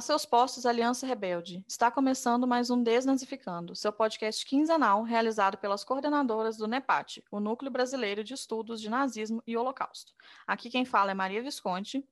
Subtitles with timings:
[0.00, 1.62] A seus postos, Aliança Rebelde.
[1.68, 7.70] Está começando mais um Desnazificando, seu podcast quinzenal realizado pelas coordenadoras do NEPAT, o Núcleo
[7.70, 10.14] Brasileiro de Estudos de Nazismo e Holocausto.
[10.46, 12.02] Aqui quem fala é Maria Visconti.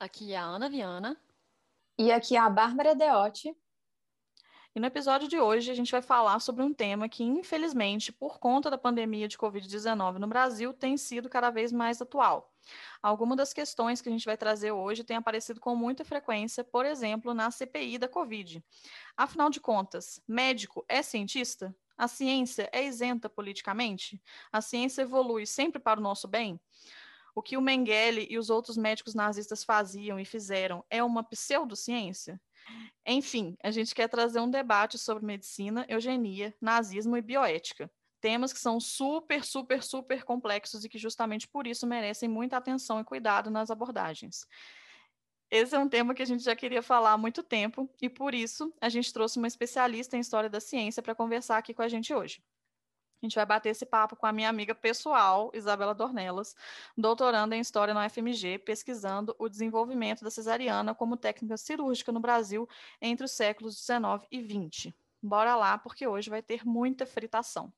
[0.00, 1.16] Aqui é a Ana Viana.
[1.96, 3.56] E aqui é a Bárbara Deotti.
[4.74, 8.40] E no episódio de hoje a gente vai falar sobre um tema que, infelizmente, por
[8.40, 12.51] conta da pandemia de Covid-19 no Brasil, tem sido cada vez mais atual.
[13.02, 16.86] Algumas das questões que a gente vai trazer hoje têm aparecido com muita frequência, por
[16.86, 18.64] exemplo, na CPI da Covid.
[19.16, 21.74] Afinal de contas, médico é cientista?
[21.96, 24.20] A ciência é isenta politicamente?
[24.50, 26.60] A ciência evolui sempre para o nosso bem?
[27.34, 32.40] O que o Mengele e os outros médicos nazistas faziam e fizeram é uma pseudociência?
[33.06, 37.90] Enfim, a gente quer trazer um debate sobre medicina, eugenia, nazismo e bioética.
[38.22, 43.00] Temas que são super, super, super complexos e que justamente por isso merecem muita atenção
[43.00, 44.46] e cuidado nas abordagens.
[45.50, 48.32] Esse é um tema que a gente já queria falar há muito tempo e por
[48.32, 51.88] isso a gente trouxe uma especialista em história da ciência para conversar aqui com a
[51.88, 52.40] gente hoje.
[53.20, 56.54] A gente vai bater esse papo com a minha amiga pessoal, Isabela Dornelas,
[56.96, 62.68] doutoranda em História na UFMG, pesquisando o desenvolvimento da cesariana como técnica cirúrgica no Brasil
[63.00, 64.94] entre os séculos 19 e 20.
[65.20, 67.72] Bora lá, porque hoje vai ter muita fritação.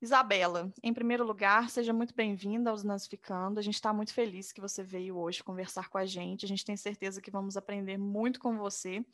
[0.00, 3.58] Isabela, em primeiro lugar, seja muito bem-vinda aos Nazificando.
[3.58, 6.44] A gente está muito feliz que você veio hoje conversar com a gente.
[6.44, 9.04] A gente tem certeza que vamos aprender muito com você.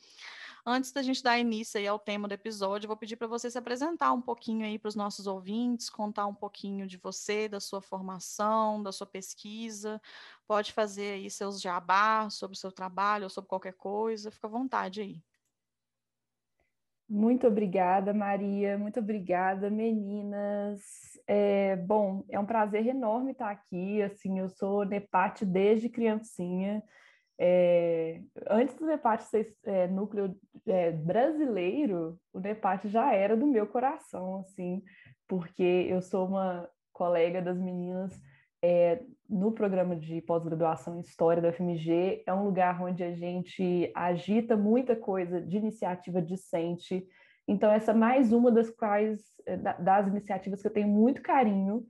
[0.67, 4.13] Antes da gente dar início ao tema do episódio, vou pedir para você se apresentar
[4.13, 8.83] um pouquinho aí para os nossos ouvintes, contar um pouquinho de você, da sua formação,
[8.83, 10.01] da sua pesquisa.
[10.47, 14.51] Pode fazer aí seus jabá sobre o seu trabalho ou sobre qualquer coisa, fica à
[14.51, 15.23] vontade aí.
[17.09, 18.79] Muito obrigada, Maria.
[18.79, 20.81] Muito obrigada, meninas.
[21.27, 24.03] É, bom, é um prazer enorme estar aqui.
[24.03, 26.83] Assim, eu sou Nepate desde criancinha.
[27.39, 33.67] É, antes do NEPAT ser é, núcleo é, brasileiro, o NEPAT já era do meu
[33.67, 34.83] coração, assim,
[35.27, 38.13] porque eu sou uma colega das meninas
[38.67, 43.93] é, no programa de pós-graduação em História da FMG, é um lugar onde a gente
[43.95, 47.07] agita muita coisa de iniciativa discente,
[47.47, 51.87] então essa é mais uma das quais, é, das iniciativas que eu tenho muito carinho,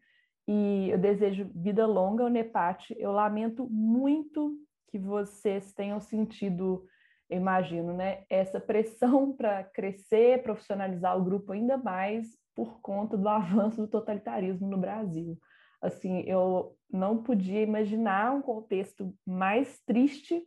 [0.49, 4.59] e eu desejo vida longa ao NEPAT, eu lamento muito
[4.89, 6.85] que vocês tenham sentido,
[7.31, 13.81] imagino, né, essa pressão para crescer, profissionalizar o grupo ainda mais por conta do avanço
[13.81, 15.39] do totalitarismo no Brasil.
[15.85, 20.43] Assim, eu não podia imaginar um contexto mais triste,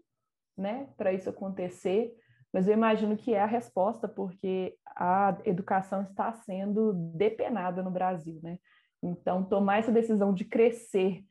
[0.58, 2.12] né, para isso acontecer,
[2.52, 8.40] mas eu imagino que é a resposta, porque a educação está sendo depenada no Brasil,
[8.42, 8.58] né?
[9.04, 11.24] Então, tomar essa decisão de crescer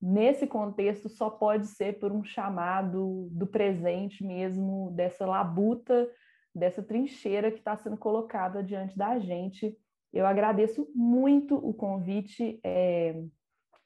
[0.00, 6.10] nesse contexto só pode ser por um chamado do presente mesmo, dessa labuta,
[6.52, 9.78] dessa trincheira que está sendo colocada diante da gente.
[10.12, 12.58] Eu agradeço muito o convite.
[12.64, 13.22] É,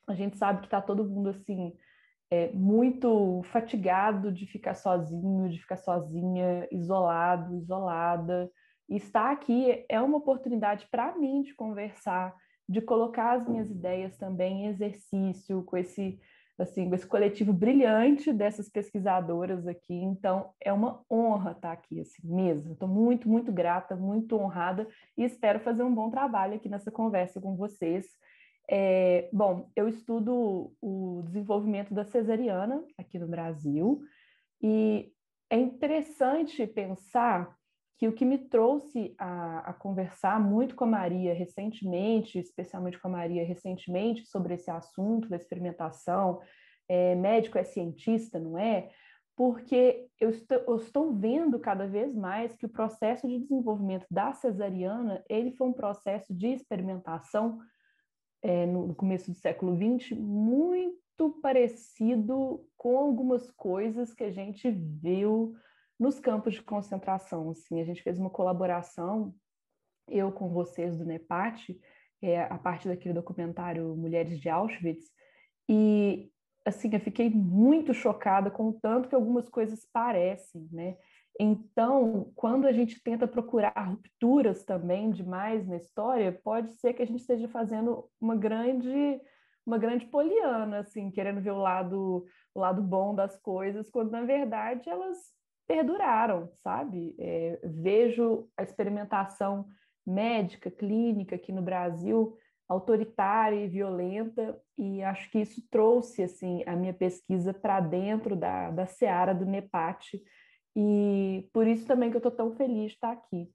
[0.06, 1.74] a gente sabe que está todo mundo assim
[2.30, 8.50] é, muito fatigado de ficar sozinho, de ficar sozinha, isolado, isolada.
[8.88, 12.34] E estar aqui é uma oportunidade para mim de conversar
[12.68, 16.18] de colocar as minhas ideias também em exercício com esse
[16.58, 19.92] assim, com esse coletivo brilhante dessas pesquisadoras aqui.
[19.92, 22.72] Então, é uma honra estar aqui assim mesmo.
[22.72, 27.42] Estou muito, muito grata, muito honrada e espero fazer um bom trabalho aqui nessa conversa
[27.42, 28.06] com vocês.
[28.68, 34.02] É, bom, eu estudo o desenvolvimento da cesariana aqui no Brasil
[34.60, 35.12] e
[35.48, 37.56] é interessante pensar
[37.98, 43.08] que o que me trouxe a, a, conversar muito com a Maria recentemente, especialmente com
[43.08, 46.40] a Maria recentemente, sobre esse assunto da experimentação,
[46.88, 48.90] é, médico é cientista, não é?
[49.34, 54.32] Porque eu estou, eu estou, vendo cada vez mais que o processo de desenvolvimento da
[54.32, 57.60] cesariana, ele foi um processo de experimentação
[58.46, 65.56] é, no, começo do século XX muito parecido com algumas coisas que a gente viu
[65.98, 69.34] nos campos de concentração, assim, a gente fez uma colaboração,
[70.06, 71.76] eu com vocês do NEPAT,
[72.22, 75.10] é, a partir daquele documentário Mulheres de Auschwitz,
[75.68, 76.30] e
[76.64, 80.96] assim, eu fiquei muito chocada com o tanto que algumas coisas parecem, né?
[81.38, 87.06] Então, quando a gente tenta procurar rupturas também demais na história, pode ser que a
[87.06, 89.20] gente esteja fazendo uma grande
[89.66, 92.24] uma grande poliana, assim, querendo ver o lado
[92.54, 95.18] o lado bom das coisas, quando na verdade elas
[95.66, 97.14] perduraram, sabe?
[97.18, 99.66] É, vejo a experimentação
[100.06, 102.36] médica, clínica aqui no Brasil
[102.68, 108.70] autoritária e violenta, e acho que isso trouxe assim a minha pesquisa para dentro da,
[108.70, 110.20] da seara do NEPAT,
[110.76, 113.50] e por isso também que eu estou tão feliz de estar aqui.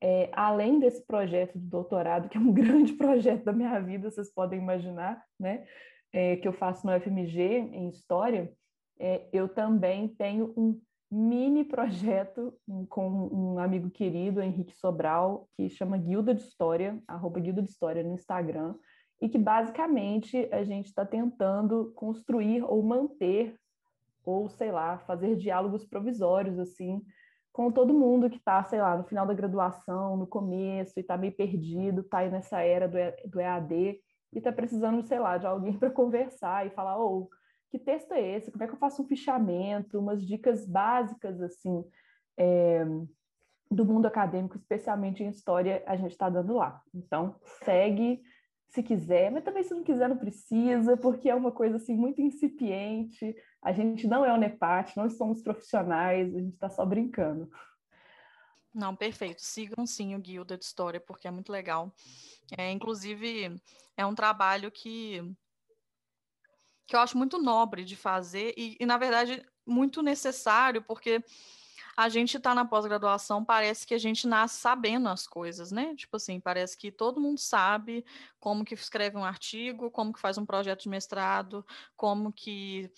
[0.00, 4.32] É, além desse projeto do doutorado, que é um grande projeto da minha vida, vocês
[4.32, 5.66] podem imaginar, né?
[6.12, 8.52] É, que eu faço no FMG em História,
[8.98, 10.80] é, eu também tenho um
[11.10, 12.54] mini projeto
[12.88, 18.02] com um amigo querido, Henrique Sobral, que chama Guilda de História, arroba Guilda de História
[18.02, 18.74] no Instagram,
[19.20, 23.56] e que basicamente a gente está tentando construir ou manter,
[24.24, 27.02] ou sei lá, fazer diálogos provisórios, assim,
[27.52, 31.16] com todo mundo que está, sei lá, no final da graduação, no começo, e está
[31.16, 32.98] meio perdido, está aí nessa era do,
[33.30, 34.00] do EAD,
[34.32, 37.30] e está precisando, sei lá, de alguém para conversar e falar, ou oh,
[37.70, 38.50] que texto é esse?
[38.50, 39.98] Como é que eu faço um fichamento?
[39.98, 41.84] Umas dicas básicas, assim,
[42.36, 42.84] é,
[43.70, 46.82] do mundo acadêmico, especialmente em história, a gente está dando lá.
[46.92, 48.20] Então, segue
[48.70, 52.20] se quiser, mas também se não quiser não precisa, porque é uma coisa assim muito
[52.20, 53.34] incipiente.
[53.60, 57.50] A gente não é o NEPAT, não somos profissionais, a gente está só brincando.
[58.72, 59.42] Não, perfeito.
[59.42, 61.92] Sigam sim o Guilda de História, porque é muito legal.
[62.56, 63.60] É, inclusive,
[63.96, 65.20] é um trabalho que
[66.86, 71.22] que eu acho muito nobre de fazer e, e na verdade, muito necessário, porque
[72.00, 75.94] a gente está na pós-graduação, parece que a gente nasce sabendo as coisas, né?
[75.94, 78.02] Tipo assim, parece que todo mundo sabe
[78.38, 81.64] como que escreve um artigo, como que faz um projeto de mestrado,
[81.94, 82.90] como que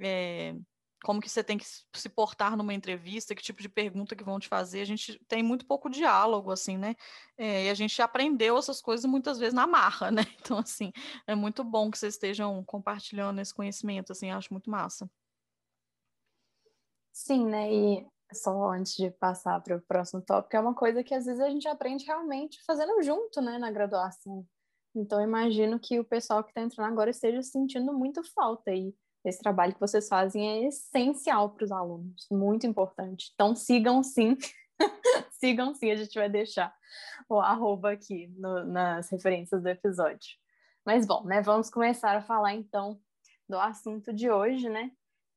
[0.00, 0.56] é,
[1.04, 4.40] como que você tem que se portar numa entrevista, que tipo de pergunta que vão
[4.40, 4.80] te fazer.
[4.80, 6.94] A gente tem muito pouco diálogo, assim, né?
[7.36, 10.22] É, e a gente aprendeu essas coisas muitas vezes na marra, né?
[10.40, 10.92] Então, assim,
[11.26, 15.10] é muito bom que vocês estejam compartilhando esse conhecimento, assim, acho muito massa.
[17.12, 17.70] Sim, né?
[17.72, 21.40] E só antes de passar para o próximo tópico, é uma coisa que às vezes
[21.40, 24.46] a gente aprende realmente fazendo junto, né, na graduação.
[24.94, 28.94] Então, imagino que o pessoal que está entrando agora esteja sentindo muito falta aí.
[29.24, 33.30] Esse trabalho que vocês fazem é essencial para os alunos, muito importante.
[33.34, 34.36] Então, sigam sim,
[35.32, 36.74] sigam sim, a gente vai deixar
[37.28, 40.36] o arroba aqui no, nas referências do episódio.
[40.84, 42.98] Mas, bom, né, vamos começar a falar então
[43.48, 44.90] do assunto de hoje, né?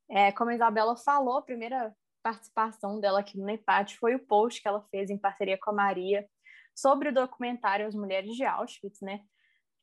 [0.09, 1.93] É, como a Isabela falou, a primeira
[2.29, 5.73] participação dela aqui no NEPAT foi o post que ela fez em parceria com a
[5.73, 6.27] Maria
[6.75, 9.21] sobre o documentário As Mulheres de Auschwitz, né?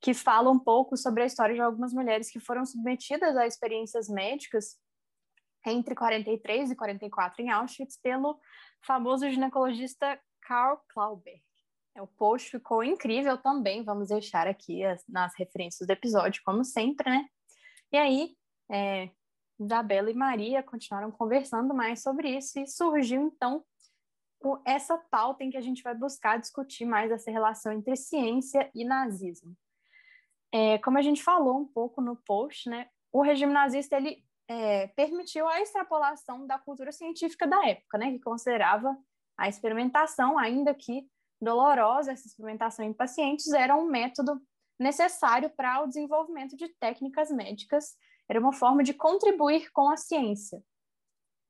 [0.01, 4.09] que fala um pouco sobre a história de algumas mulheres que foram submetidas a experiências
[4.09, 4.77] médicas
[5.67, 8.39] entre 43 e 44 em Auschwitz pelo
[8.85, 11.43] famoso ginecologista Karl Klauberg.
[11.97, 16.63] É, o post ficou incrível também, vamos deixar aqui as, nas referências do episódio, como
[16.63, 17.27] sempre, né?
[17.91, 18.37] E aí,
[18.71, 19.11] é,
[19.59, 23.65] Isabela e Maria continuaram conversando mais sobre isso e surgiu, então,
[24.65, 28.85] essa pauta em que a gente vai buscar discutir mais essa relação entre ciência e
[28.85, 29.57] nazismo.
[30.53, 34.87] É, como a gente falou um pouco no post, né, o regime nazista ele é,
[34.89, 38.97] permitiu a extrapolação da cultura científica da época, né, que considerava
[39.37, 41.09] a experimentação, ainda que
[41.41, 44.41] dolorosa, essa experimentação em pacientes era um método
[44.79, 47.97] necessário para o desenvolvimento de técnicas médicas,
[48.29, 50.63] era uma forma de contribuir com a ciência.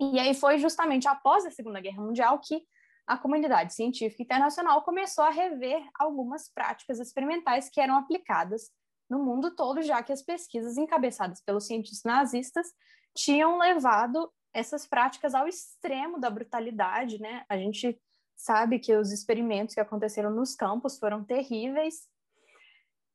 [0.01, 2.63] E aí foi justamente após a Segunda Guerra Mundial que
[3.07, 8.71] a comunidade científica internacional começou a rever algumas práticas experimentais que eram aplicadas
[9.09, 12.67] no mundo todo, já que as pesquisas encabeçadas pelos cientistas nazistas
[13.15, 17.45] tinham levado essas práticas ao extremo da brutalidade, né?
[17.49, 18.01] A gente
[18.37, 22.09] sabe que os experimentos que aconteceram nos campos foram terríveis.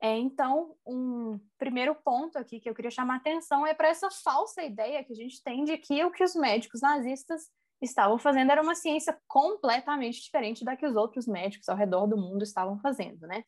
[0.04, 4.64] É, então, um primeiro ponto aqui que eu queria chamar atenção é para essa falsa
[4.64, 7.44] ideia que a gente tem de que o que os médicos nazistas
[7.80, 12.18] estavam fazendo era uma ciência completamente diferente da que os outros médicos ao redor do
[12.18, 13.44] mundo estavam fazendo, né?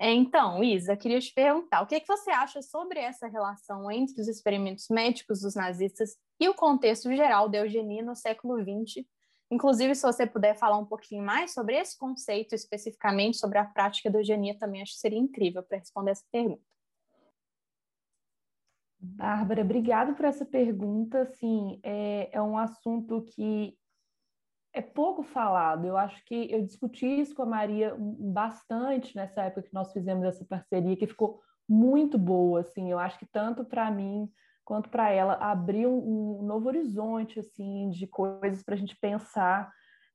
[0.00, 3.90] É, então, Isa, queria te perguntar, o que, é que você acha sobre essa relação
[3.90, 9.04] entre os experimentos médicos dos nazistas e o contexto geral da eugenia no século XX?
[9.50, 14.10] Inclusive, se você puder falar um pouquinho mais sobre esse conceito, especificamente sobre a prática
[14.10, 16.62] da eugenia, também acho que seria incrível para responder essa pergunta.
[19.00, 21.24] Bárbara, obrigada por essa pergunta.
[21.24, 23.78] Sim, é, é um assunto que
[24.72, 25.86] é pouco falado.
[25.86, 30.24] Eu acho que eu discuti isso com a Maria bastante nessa época que nós fizemos
[30.24, 32.90] essa parceria, que ficou muito boa, assim.
[32.90, 34.28] Eu acho que tanto para mim
[34.68, 39.72] quanto para ela abriu um novo horizonte, assim, de coisas para a gente pensar,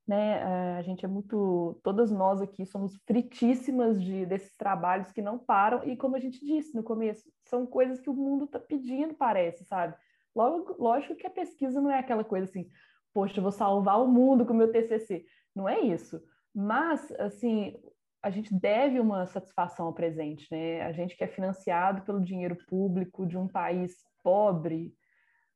[0.07, 0.41] né?
[0.43, 5.39] Eh, a gente é muito, todas nós aqui somos fritíssimas de desses trabalhos que não
[5.39, 9.15] param e como a gente disse no começo, são coisas que o mundo está pedindo,
[9.15, 9.95] parece, sabe?
[10.35, 12.69] Logo, lógico que a pesquisa não é aquela coisa assim,
[13.11, 15.25] poxa, eu vou salvar o mundo com o meu TCC.
[15.55, 16.21] Não é isso.
[16.53, 17.75] Mas, assim,
[18.23, 20.81] a gente deve uma satisfação ao presente, né?
[20.83, 24.95] A gente que é financiado pelo dinheiro público de um país pobre,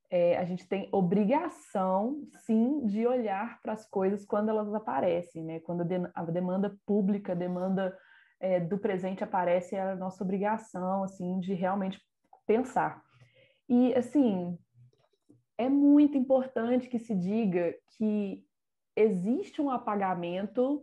[0.10, 5.62] é, a gente tem obrigação, sim, de olhar para as coisas quando elas aparecem, né?
[5.62, 7.98] Quando a, de, a demanda pública, a demanda
[8.38, 12.02] é, do presente aparece, é a nossa obrigação, assim, de realmente
[12.46, 13.02] pensar.
[13.70, 14.58] E, assim,
[15.58, 18.46] é muito importante que se diga que
[18.94, 20.82] existe um apagamento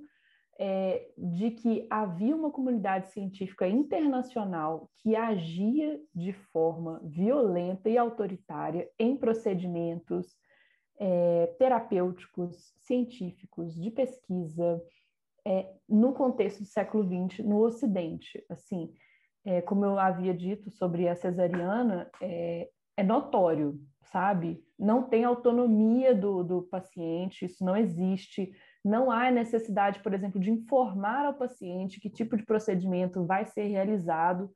[0.59, 8.89] é, de que havia uma comunidade científica internacional que agia de forma violenta e autoritária
[8.99, 10.37] em procedimentos
[10.99, 14.81] é, terapêuticos, científicos, de pesquisa,
[15.45, 18.45] é, no contexto do século XX, no Ocidente.
[18.49, 18.93] Assim,
[19.45, 24.65] é, como eu havia dito sobre a cesariana, é, é notório, sabe?
[24.79, 28.53] Não tem autonomia do, do paciente, isso não existe
[28.85, 33.65] não há necessidade, por exemplo, de informar ao paciente que tipo de procedimento vai ser
[33.65, 34.53] realizado.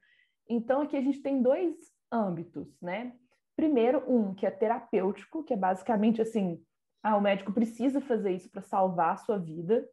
[0.49, 1.75] Então, aqui a gente tem dois
[2.13, 3.15] âmbitos, né?
[3.57, 6.63] Primeiro, um que é terapêutico, que é basicamente assim:
[7.03, 9.89] ah, o médico precisa fazer isso para salvar a sua vida,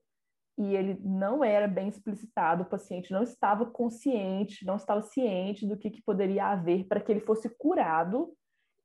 [0.57, 5.77] e ele não era bem explicitado, o paciente não estava consciente, não estava ciente do
[5.77, 8.33] que, que poderia haver para que ele fosse curado,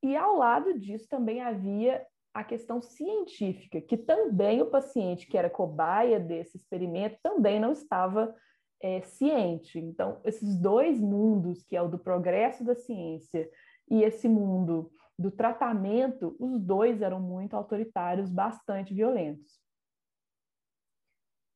[0.03, 5.51] e ao lado disso também havia a questão científica, que também o paciente que era
[5.51, 8.35] cobaia desse experimento também não estava
[8.81, 9.79] é, ciente.
[9.79, 13.51] Então, esses dois mundos, que é o do progresso da ciência
[13.91, 19.61] e esse mundo do tratamento, os dois eram muito autoritários, bastante violentos.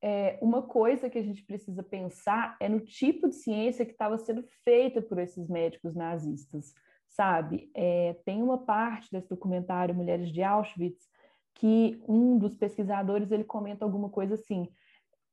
[0.03, 4.19] É, uma coisa que a gente precisa pensar é no tipo de ciência que estava
[4.19, 6.75] sendo feita por esses médicos nazistas
[7.15, 7.71] sabe?
[7.75, 11.09] É, tem uma parte desse documentário Mulheres de Auschwitz
[11.55, 14.69] que um dos pesquisadores ele comenta alguma coisa assim.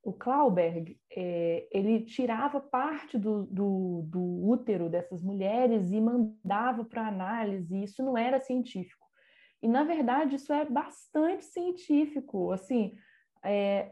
[0.03, 7.07] O Klauberg é, ele tirava parte do, do, do útero dessas mulheres e mandava para
[7.07, 7.75] análise.
[7.75, 9.07] E isso não era científico.
[9.61, 12.51] E na verdade isso é bastante científico.
[12.51, 12.95] Assim,
[13.43, 13.91] é,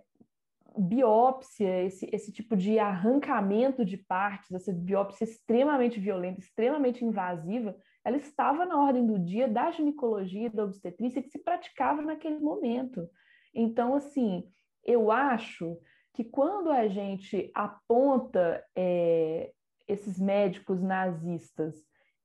[0.79, 8.17] biópsia, esse, esse tipo de arrancamento de partes, essa biópsia extremamente violenta, extremamente invasiva, ela
[8.17, 13.07] estava na ordem do dia da ginecologia e da obstetrícia que se praticava naquele momento.
[13.53, 14.43] Então, assim,
[14.85, 15.77] eu acho
[16.13, 19.51] que quando a gente aponta é,
[19.87, 21.75] esses médicos nazistas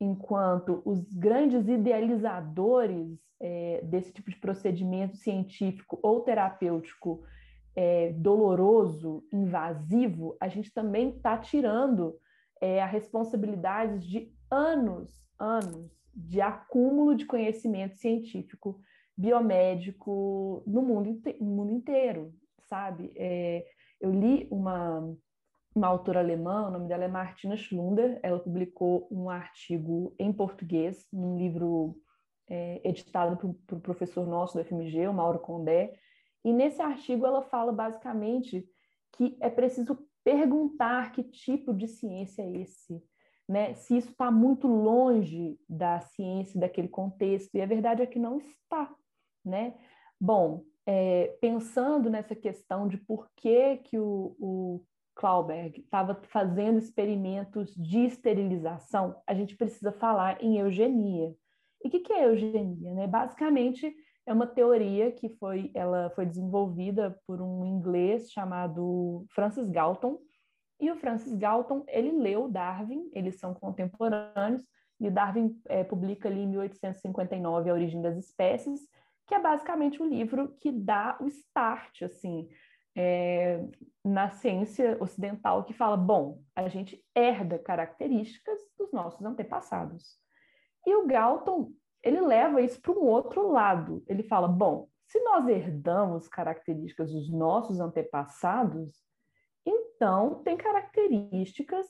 [0.01, 7.23] enquanto os grandes idealizadores é, desse tipo de procedimento científico ou terapêutico
[7.77, 12.17] é, doloroso, invasivo, a gente também está tirando
[12.61, 18.81] é, a responsabilidade de anos, anos de acúmulo de conhecimento científico,
[19.17, 22.33] biomédico no mundo, no mundo inteiro,
[22.69, 23.13] sabe?
[23.17, 23.67] É,
[24.01, 25.17] eu li uma,
[25.75, 31.09] uma autora alemã, o nome dela é Martina Schlunder, ela publicou um artigo em português,
[31.13, 31.97] num livro
[32.49, 35.95] é, editado por, por um professor nosso do FMG, o Mauro Condé,
[36.45, 38.69] e nesse artigo ela fala basicamente
[39.13, 43.03] que é preciso perguntar que tipo de ciência é esse,
[43.49, 43.75] né?
[43.75, 48.39] Se isso está muito longe da ciência daquele contexto, e a verdade é que não
[48.39, 48.95] está,
[49.45, 49.75] né?
[50.21, 54.85] Bom, é, pensando nessa questão de por que, que o, o
[55.15, 61.35] Klauberg estava fazendo experimentos de esterilização, a gente precisa falar em eugenia.
[61.83, 62.95] E o que, que é eugenia?
[62.95, 63.07] Né?
[63.07, 63.95] Basicamente,
[64.27, 70.19] é uma teoria que foi, ela foi desenvolvida por um inglês chamado Francis Galton,
[70.81, 74.63] e o Francis Galton, ele leu Darwin, eles são contemporâneos,
[75.01, 78.81] e Darwin é, publica ali em 1859 A Origem das Espécies,
[79.27, 82.49] que é basicamente o um livro que dá o start, assim,
[82.97, 83.65] é,
[84.05, 90.19] na ciência ocidental, que fala, bom, a gente herda características dos nossos antepassados.
[90.87, 91.73] E o Galton,
[92.05, 94.05] ele leva isso para um outro lado.
[94.07, 99.03] Ele fala: bom, se nós herdamos características dos nossos antepassados,
[99.67, 101.87] então tem características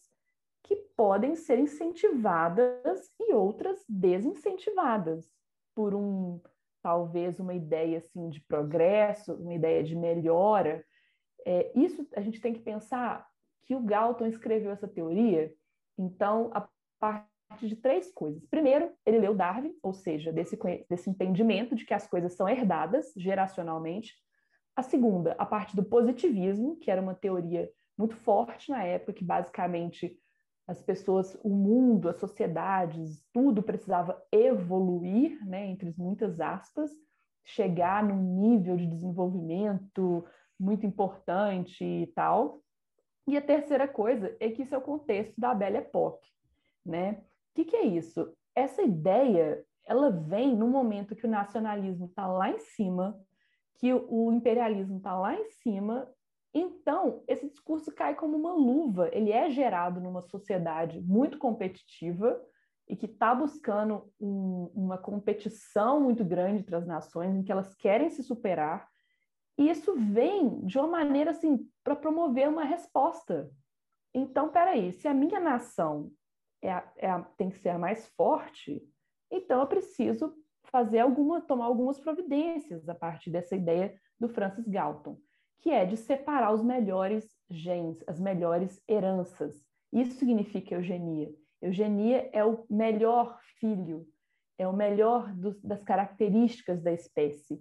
[0.62, 5.30] que podem ser incentivadas e outras desincentivadas
[5.74, 6.40] por um
[6.80, 10.84] talvez uma ideia assim de progresso, uma ideia de melhora.
[11.44, 13.26] É, isso a gente tem que pensar
[13.64, 15.52] que o Galton escreveu essa teoria,
[15.98, 16.68] então a
[17.00, 18.44] partir partir de três coisas.
[18.46, 20.58] Primeiro, ele leu Darwin, ou seja, desse,
[20.90, 24.12] desse entendimento de que as coisas são herdadas geracionalmente.
[24.74, 29.24] A segunda, a parte do positivismo, que era uma teoria muito forte na época, que
[29.24, 30.18] basicamente
[30.66, 36.90] as pessoas, o mundo, as sociedades, tudo precisava evoluir, né, entre muitas aspas,
[37.44, 40.24] chegar num nível de desenvolvimento
[40.58, 42.60] muito importante e tal.
[43.28, 46.28] E a terceira coisa é que isso é o contexto da Belle Époque,
[46.84, 47.22] né?
[47.54, 48.32] Que, que é isso?
[48.54, 53.18] Essa ideia, ela vem no momento que o nacionalismo está lá em cima,
[53.76, 56.08] que o imperialismo está lá em cima,
[56.52, 59.08] então esse discurso cai como uma luva.
[59.12, 62.40] Ele é gerado numa sociedade muito competitiva
[62.88, 67.74] e que está buscando um, uma competição muito grande entre as nações, em que elas
[67.74, 68.88] querem se superar.
[69.58, 73.50] E isso vem de uma maneira assim para promover uma resposta.
[74.12, 76.10] Então, peraí, se a minha nação
[76.64, 78.82] é a, é a, tem que ser a mais forte,
[79.30, 85.18] então eu preciso fazer alguma, tomar algumas providências a partir dessa ideia do Francis Galton,
[85.60, 89.62] que é de separar os melhores genes, as melhores heranças.
[89.92, 91.32] Isso significa eugenia.
[91.60, 94.06] Eugenia é o melhor filho,
[94.58, 97.60] é o melhor das características da espécie.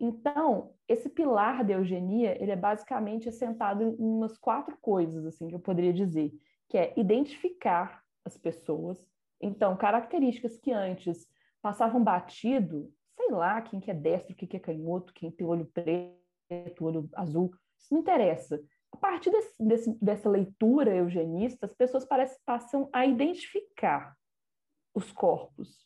[0.00, 5.54] Então, esse pilar da eugenia, ele é basicamente assentado em umas quatro coisas, assim, que
[5.54, 6.32] eu poderia dizer,
[6.68, 9.06] que é identificar as pessoas.
[9.40, 11.26] Então, características que antes
[11.60, 15.66] passavam batido, sei lá, quem que é destro, quem que é canhoto, quem tem olho
[15.66, 18.62] preto, olho azul, isso não interessa.
[18.92, 24.16] A partir desse, desse, dessa leitura eugenista, as pessoas parecem, passam a identificar
[24.94, 25.84] os corpos.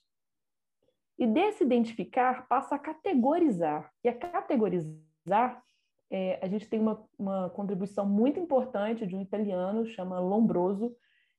[1.18, 3.90] E desse identificar, passa a categorizar.
[4.04, 5.62] E a categorizar,
[6.10, 10.94] é, a gente tem uma, uma contribuição muito importante de um italiano, chama Lombroso,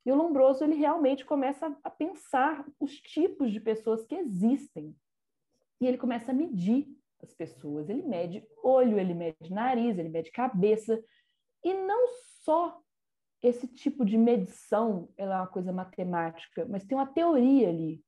[0.06, 4.96] e o Lombroso ele realmente começa a pensar os tipos de pessoas que existem.
[5.82, 6.88] E ele começa a medir
[7.22, 7.90] as pessoas.
[7.90, 11.02] Ele mede olho, ele mede nariz, ele mede cabeça.
[11.64, 12.08] E não
[12.44, 12.80] só
[13.42, 18.04] esse tipo de medição ela é uma coisa matemática, mas tem uma teoria ali.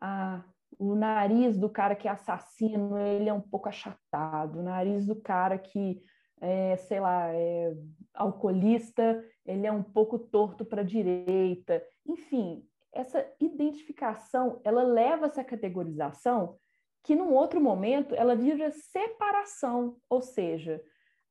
[0.00, 0.44] Ah,
[0.78, 4.58] o nariz do cara que é assassino, ele é um pouco achatado.
[4.58, 6.02] O nariz do cara que
[6.44, 7.74] é, sei lá, é
[8.12, 11.82] alcoolista, ele é um pouco torto para a direita.
[12.06, 16.56] Enfim, essa identificação, ela leva essa categorização
[17.02, 20.82] que num outro momento ela vira separação, ou seja,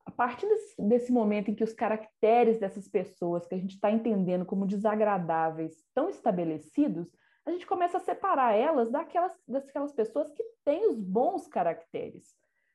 [0.04, 3.90] a partir desse, desse, momento em que os caracteres dessas pessoas que a gente está
[3.90, 7.08] entendendo como desagradáveis estão estabelecidos,
[7.46, 12.34] a gente começa a separar elas daquelas, daquelas pessoas que têm os bons caracteres,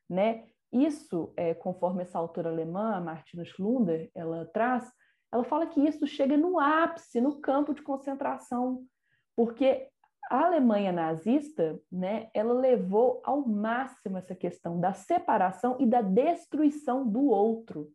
[0.10, 0.46] né?
[0.72, 4.92] Isso, é, conforme essa autora alemã, Martina Schlunder, ela traz,
[5.32, 8.86] ela fala que isso chega no ápice, no campo de concentração,
[9.36, 9.90] porque
[10.30, 17.08] a Alemanha nazista, né, ela levou ao máximo essa questão da separação e da destruição
[17.08, 17.92] do outro,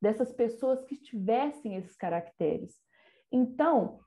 [0.00, 2.76] dessas pessoas que tivessem esses caracteres.
[3.32, 3.98] Então,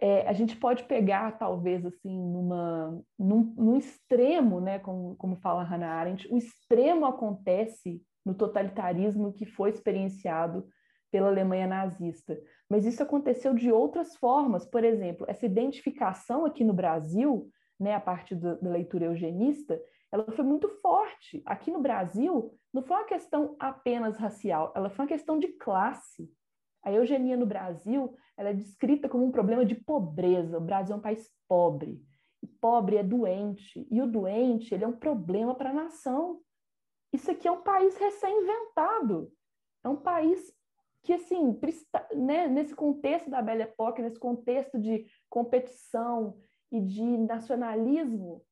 [0.00, 5.62] é, a gente pode pegar, talvez, assim, numa, num, num extremo, né, como, como fala
[5.62, 10.66] Hannah Arendt, o extremo acontece no totalitarismo que foi experienciado
[11.10, 12.38] pela Alemanha nazista.
[12.68, 14.64] Mas isso aconteceu de outras formas.
[14.64, 19.78] Por exemplo, essa identificação aqui no Brasil, né, a partir da, da leitura eugenista,
[20.10, 21.42] ela foi muito forte.
[21.44, 26.30] Aqui no Brasil, não foi uma questão apenas racial, ela foi uma questão de classe.
[26.82, 30.58] A eugenia no Brasil ela é descrita como um problema de pobreza.
[30.58, 32.02] O Brasil é um país pobre.
[32.42, 33.86] E pobre é doente.
[33.90, 36.40] E o doente ele é um problema para a nação.
[37.12, 39.32] Isso aqui é um país recém-inventado.
[39.84, 40.52] É um país
[41.02, 41.58] que, assim,
[42.14, 46.38] né, nesse contexto da Belle Époque, nesse contexto de competição
[46.70, 48.42] e de nacionalismo, o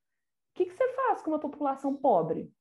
[0.55, 2.53] que, que você faz com uma população pobre?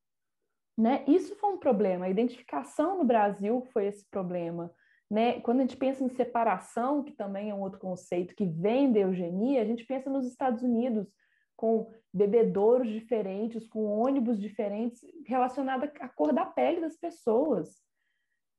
[0.78, 1.04] Né?
[1.08, 2.06] Isso foi um problema.
[2.06, 4.74] A identificação no Brasil foi esse problema.
[5.10, 5.42] Né?
[5.42, 9.00] Quando a gente pensa em separação, que também é um outro conceito que vem da
[9.00, 11.12] eugenia, a gente pensa nos Estados Unidos,
[11.56, 17.82] com bebedouros diferentes, com ônibus diferentes, relacionado à cor da pele das pessoas.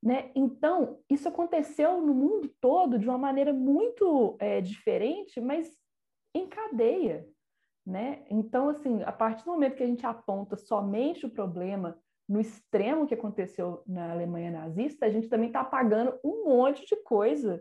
[0.02, 0.30] Né?
[0.34, 5.74] Então, isso aconteceu no mundo todo de uma maneira muito é, diferente, mas
[6.34, 7.26] em cadeia.
[7.86, 8.24] Né?
[8.28, 11.98] Então, assim, a partir do momento que a gente aponta somente o problema
[12.30, 16.94] no extremo que aconteceu na Alemanha nazista, a gente também está apagando um monte de
[17.02, 17.60] coisa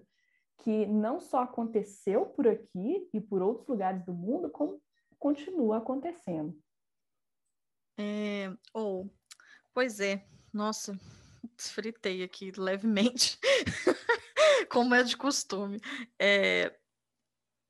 [0.59, 4.79] que não só aconteceu por aqui e por outros lugares do mundo, como
[5.17, 6.55] continua acontecendo.
[7.97, 9.09] É, ou, oh,
[9.73, 10.95] pois é, nossa,
[11.57, 13.39] desfritei aqui levemente,
[14.69, 15.79] como é de costume.
[16.21, 16.78] É,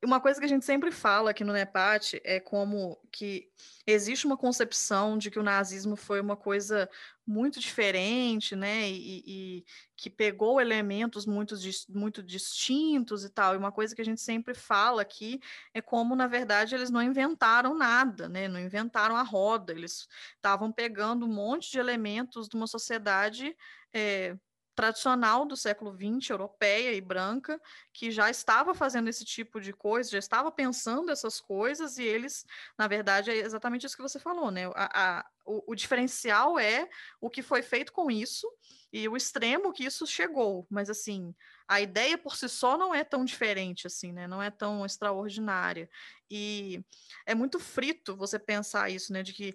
[0.02, 3.50] uma coisa que a gente sempre fala aqui no NEPAT é como que
[3.86, 6.88] existe uma concepção de que o nazismo foi uma coisa
[7.26, 11.54] muito diferente, né, e, e que pegou elementos muito,
[11.88, 13.54] muito distintos e tal.
[13.54, 15.38] E uma coisa que a gente sempre fala aqui
[15.74, 20.72] é como, na verdade, eles não inventaram nada, né, não inventaram a roda, eles estavam
[20.72, 23.54] pegando um monte de elementos de uma sociedade
[23.92, 24.34] é,
[24.80, 27.60] tradicional do século XX, europeia e branca,
[27.92, 32.46] que já estava fazendo esse tipo de coisa, já estava pensando essas coisas, e eles,
[32.78, 34.64] na verdade, é exatamente isso que você falou, né?
[34.74, 36.88] A, a, o, o diferencial é
[37.20, 38.50] o que foi feito com isso
[38.90, 41.34] e o extremo que isso chegou, mas assim,
[41.68, 44.26] a ideia por si só não é tão diferente assim, né?
[44.26, 45.90] Não é tão extraordinária.
[46.30, 46.82] E
[47.26, 49.22] é muito frito você pensar isso, né?
[49.22, 49.54] De que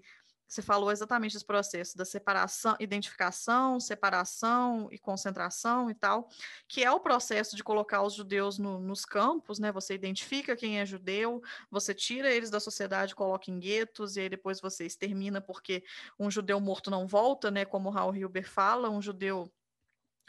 [0.56, 6.30] você falou exatamente esse processo da separação, identificação, separação e concentração e tal,
[6.68, 9.72] que é o processo de colocar os judeus no, nos campos, né?
[9.74, 14.30] Você identifica quem é judeu, você tira eles da sociedade, coloca em guetos, e aí
[14.30, 15.84] depois você extermina porque
[16.18, 17.66] um judeu morto não volta, né?
[17.66, 19.52] Como o Raul Hilber fala, um judeu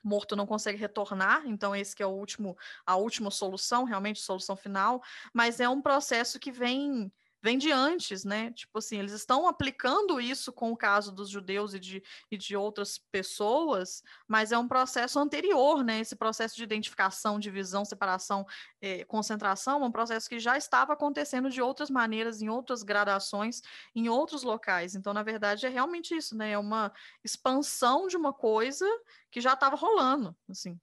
[0.03, 4.57] morto não consegue retornar, então esse que é o último, a última solução, realmente solução
[4.57, 8.51] final, mas é um processo que vem vem de antes, né?
[8.53, 12.57] Tipo assim, eles estão aplicando isso com o caso dos judeus e de, e de
[12.57, 16.01] outras pessoas, mas é um processo anterior, né?
[16.01, 18.47] Esse processo de identificação, divisão, separação,
[18.81, 23.63] eh, concentração, é um processo que já estava acontecendo de outras maneiras, em outras gradações,
[23.95, 24.95] em outros locais.
[24.95, 26.53] Então, na verdade, é realmente isso, né?
[26.53, 26.93] É uma
[27.25, 28.87] expansão de uma coisa
[29.31, 30.79] que já estava rolando, assim.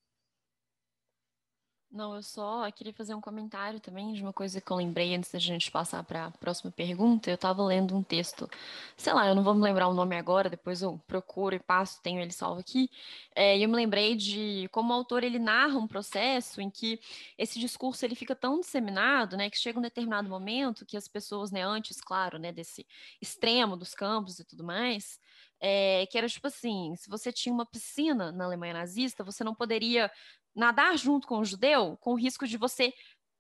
[1.93, 5.31] Não, eu só queria fazer um comentário também de uma coisa que eu lembrei antes
[5.31, 7.29] da gente passar para a próxima pergunta.
[7.29, 8.49] Eu estava lendo um texto,
[8.97, 12.01] sei lá, eu não vou me lembrar o nome agora, depois eu procuro e passo,
[12.01, 12.89] tenho ele salvo aqui.
[13.35, 16.99] É, e eu me lembrei de como o autor ele narra um processo em que
[17.37, 21.51] esse discurso ele fica tão disseminado, né, que chega um determinado momento que as pessoas,
[21.51, 22.87] né, antes, claro, né, desse
[23.21, 25.19] extremo dos campos e tudo mais,
[25.59, 29.55] é, que era tipo assim: se você tinha uma piscina na Alemanha nazista, você não
[29.55, 30.11] poderia
[30.55, 32.93] nadar junto com o judeu, com o risco de você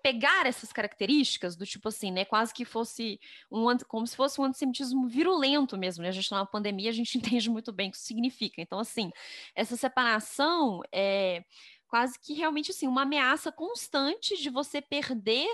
[0.03, 3.17] pegar essas características do tipo assim, né, quase que fosse
[3.49, 6.09] um como se fosse um antissemitismo virulento mesmo, né?
[6.09, 8.61] A gente tá na pandemia, a gente entende muito bem o que isso significa.
[8.61, 9.09] Então, assim,
[9.55, 11.43] essa separação é
[11.87, 15.47] quase que realmente assim, uma ameaça constante de você perder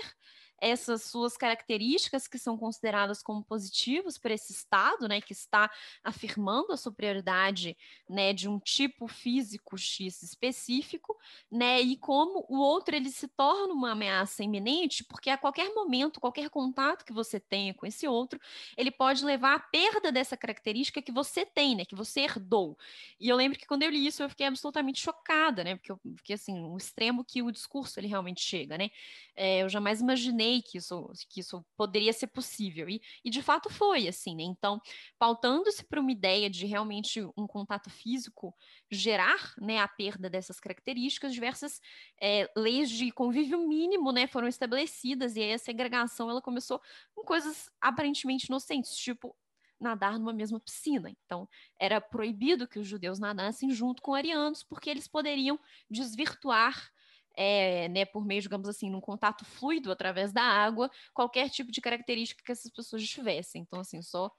[0.60, 5.70] essas suas características que são consideradas como positivas para esse Estado, né, que está
[6.04, 7.76] afirmando a superioridade,
[8.08, 11.16] né, de um tipo físico X específico,
[11.50, 16.20] né, e como o outro ele se torna uma ameaça iminente, porque a qualquer momento,
[16.20, 18.40] qualquer contato que você tenha com esse outro,
[18.76, 22.76] ele pode levar à perda dessa característica que você tem, né, que você herdou.
[23.18, 26.00] E eu lembro que quando eu li isso eu fiquei absolutamente chocada, né, porque eu
[26.16, 28.90] fiquei assim, o extremo que o discurso ele realmente chega, né?
[29.36, 32.88] É, eu jamais imaginei imaginei que isso, que isso poderia ser possível.
[32.88, 34.42] E, e de fato foi, assim, né?
[34.42, 34.80] Então,
[35.18, 38.54] pautando-se para uma ideia de realmente um contato físico
[38.90, 41.80] gerar né, a perda dessas características, diversas
[42.20, 46.80] é, leis de convívio mínimo né, foram estabelecidas, e aí a segregação ela começou
[47.14, 49.36] com coisas aparentemente inocentes, tipo
[49.80, 51.10] nadar numa mesma piscina.
[51.24, 55.58] Então, era proibido que os judeus nadassem junto com arianos, porque eles poderiam
[55.88, 56.92] desvirtuar
[57.36, 61.80] é, né, por meio, digamos assim, num contato fluido através da água, qualquer tipo de
[61.80, 63.62] característica que essas pessoas tivessem.
[63.62, 64.30] Então, assim, só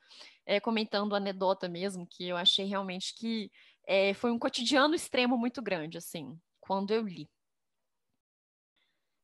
[0.45, 3.51] é, comentando a anedota mesmo, que eu achei realmente que
[3.87, 7.29] é, foi um cotidiano extremo muito grande, assim, quando eu li.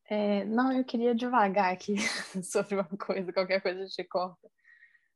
[0.10, 1.95] É, não, eu queria devagar aqui
[2.43, 4.49] sobre uma coisa, qualquer coisa te corta.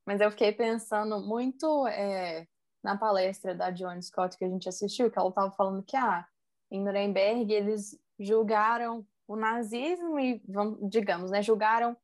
[0.05, 2.45] Mas eu fiquei pensando muito é,
[2.83, 6.25] na palestra da Joan Scott que a gente assistiu, que ela estava falando que ah,
[6.69, 10.41] em Nuremberg eles julgaram o nazismo e,
[10.89, 11.95] digamos, né, julgaram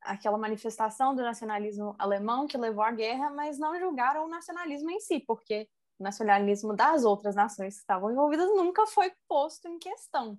[0.00, 5.00] aquela manifestação do nacionalismo alemão que levou à guerra, mas não julgaram o nacionalismo em
[5.00, 10.38] si, porque o nacionalismo das outras nações que estavam envolvidas nunca foi posto em questão.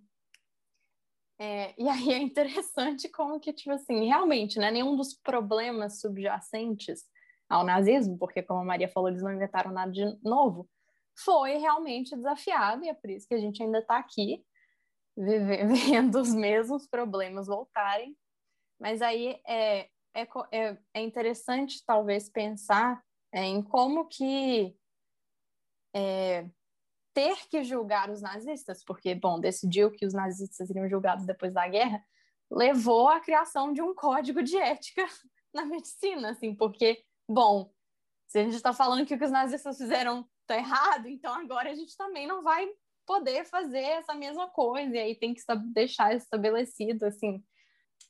[1.40, 7.06] É, e aí é interessante como que, tipo assim, realmente, né, nenhum dos problemas subjacentes
[7.50, 10.70] ao nazismo, porque, como a Maria falou, eles não inventaram nada de novo,
[11.16, 14.44] foi realmente desafiado, e é por isso que a gente ainda está aqui,
[15.18, 18.18] vendo os mesmos problemas voltarem.
[18.80, 24.76] Mas aí é, é, é, é interessante, talvez, pensar é, em como que
[25.96, 26.48] é,
[27.14, 31.68] ter que julgar os nazistas, porque, bom, decidiu que os nazistas seriam julgados depois da
[31.68, 32.04] guerra,
[32.52, 35.06] levou à criação de um código de ética
[35.54, 37.72] na medicina, assim, porque, bom,
[38.28, 41.72] se a gente está falando que o que os nazistas fizeram está errado, então agora
[41.72, 42.68] a gente também não vai
[43.06, 45.42] poder fazer essa mesma coisa, e aí tem que
[45.74, 47.44] deixar estabelecido, assim,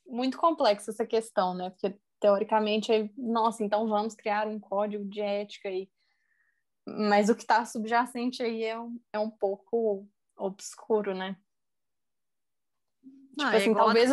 [0.05, 1.69] muito complexa essa questão, né?
[1.69, 5.89] Porque teoricamente, nossa, então vamos criar um código de ética aí.
[6.85, 11.37] Mas o que está subjacente aí é um, é um pouco obscuro, né?
[13.37, 14.09] Não, tipo é assim, talvez.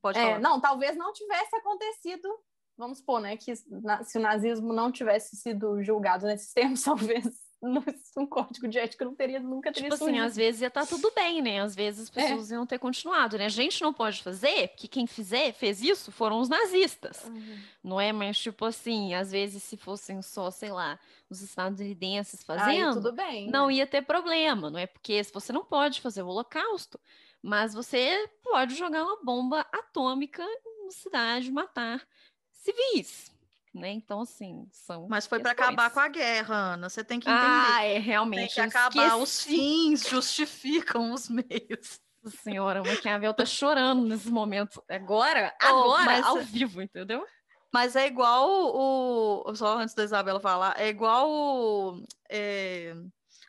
[0.00, 2.28] Pode é, não, talvez não tivesse acontecido,
[2.76, 3.36] vamos supor, né?
[3.36, 7.51] Que se o nazismo não tivesse sido julgado nesses termos, talvez
[8.16, 10.86] um código de ética não teria, nunca teria Tipo assim, às vezes ia estar tá
[10.86, 11.60] tudo bem, né?
[11.60, 12.22] Às vezes as é.
[12.22, 12.54] pessoas é.
[12.56, 13.46] iam ter continuado, né?
[13.46, 17.24] A gente não pode fazer, porque quem fizer, fez isso, foram os nazistas.
[17.24, 17.58] Uhum.
[17.84, 18.12] Não é?
[18.12, 20.98] Mas, tipo assim, às vezes se fossem só, sei lá,
[21.30, 23.74] os estadunidenses fazendo, Aí, tudo bem, não né?
[23.74, 24.86] ia ter problema, não é?
[24.86, 26.98] Porque você não pode fazer o holocausto,
[27.40, 30.44] mas você pode jogar uma bomba atômica
[30.84, 32.04] na cidade, matar
[32.50, 33.31] civis
[33.74, 33.90] né?
[33.90, 35.06] Então, assim, são.
[35.08, 36.88] Mas foi para acabar com a guerra, Ana.
[36.88, 37.46] Você tem que entender.
[37.46, 38.54] Ah, é realmente.
[38.54, 39.06] Tem que acabar.
[39.06, 39.22] Esqueci.
[39.22, 42.00] Os fins justificam os meios.
[42.42, 44.80] Senhora, o Maquiavel tá chorando nesses momentos.
[44.88, 47.26] Agora, oh, agora, ao é vivo, entendeu?
[47.72, 49.54] Mas é igual o.
[49.54, 52.02] Só antes da Isabela falar, é igual o.
[52.28, 52.94] É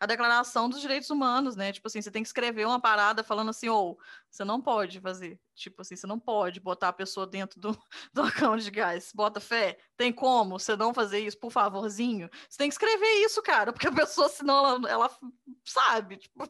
[0.03, 1.71] a Declaração dos Direitos Humanos, né?
[1.71, 4.99] Tipo assim, você tem que escrever uma parada falando assim, ou oh, você não pode
[4.99, 5.39] fazer.
[5.55, 7.71] Tipo assim, você não pode botar a pessoa dentro do,
[8.13, 9.11] do acão de gás.
[9.15, 9.77] Bota fé.
[9.95, 12.29] Tem como você não fazer isso, por favorzinho?
[12.49, 15.09] Você tem que escrever isso, cara, porque a pessoa, senão, ela, ela
[15.63, 16.17] sabe.
[16.17, 16.49] Tipo...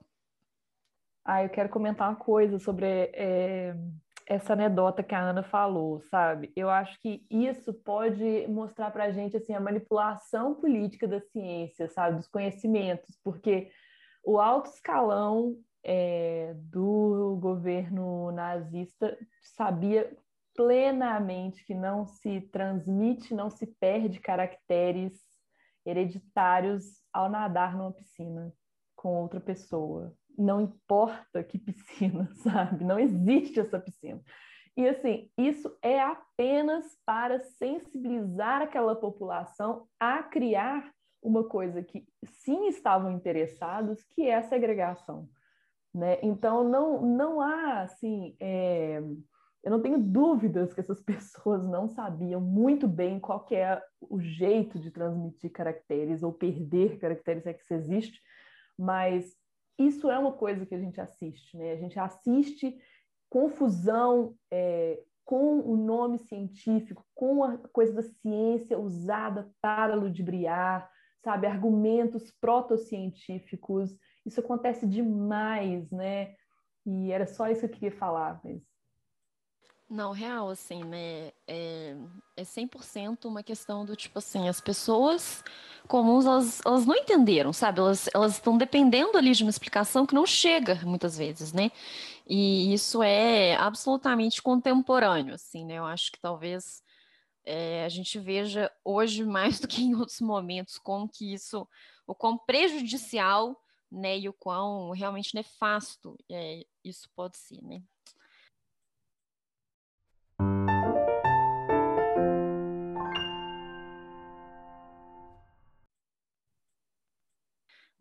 [1.23, 3.75] Ah, eu quero comentar uma coisa sobre é,
[4.25, 6.51] essa anedota que a Ana falou, sabe?
[6.55, 11.87] Eu acho que isso pode mostrar para a gente assim a manipulação política da ciência,
[11.89, 13.69] sabe, dos conhecimentos, porque
[14.23, 20.15] o alto escalão é, do governo nazista sabia
[20.55, 25.19] plenamente que não se transmite, não se perde caracteres
[25.85, 28.53] hereditários ao nadar numa piscina
[28.95, 32.83] com outra pessoa não importa que piscina, sabe?
[32.83, 34.21] Não existe essa piscina.
[34.75, 40.91] E assim, isso é apenas para sensibilizar aquela população a criar
[41.21, 45.29] uma coisa que sim estavam interessados, que é a segregação.
[45.93, 46.17] Né?
[46.23, 48.99] Então, não, não há, assim, é...
[49.63, 54.79] eu não tenho dúvidas que essas pessoas não sabiam muito bem qual é o jeito
[54.79, 58.19] de transmitir caracteres ou perder caracteres, é que isso existe,
[58.77, 59.35] mas
[59.77, 61.71] isso é uma coisa que a gente assiste, né?
[61.71, 62.77] A gente assiste
[63.29, 70.89] confusão é, com o nome científico, com a coisa da ciência usada para ludibriar,
[71.23, 71.47] sabe?
[71.47, 73.97] Argumentos protocientíficos.
[74.25, 76.35] Isso acontece demais, né?
[76.85, 78.61] E era só isso que eu queria falar, mas
[79.93, 81.31] não, real, assim, né?
[81.47, 81.95] É,
[82.35, 85.43] é 100% uma questão do tipo assim, as pessoas
[85.87, 87.79] comuns, elas, elas não entenderam, sabe?
[87.79, 91.71] Elas, elas estão dependendo ali de uma explicação que não chega muitas vezes, né?
[92.27, 95.75] E isso é absolutamente contemporâneo, assim, né?
[95.77, 96.81] Eu acho que talvez
[97.45, 101.67] é, a gente veja hoje mais do que em outros momentos como que isso,
[102.07, 103.55] o quão prejudicial,
[103.91, 104.17] né?
[104.17, 107.83] E o quão realmente nefasto é, isso pode ser, né?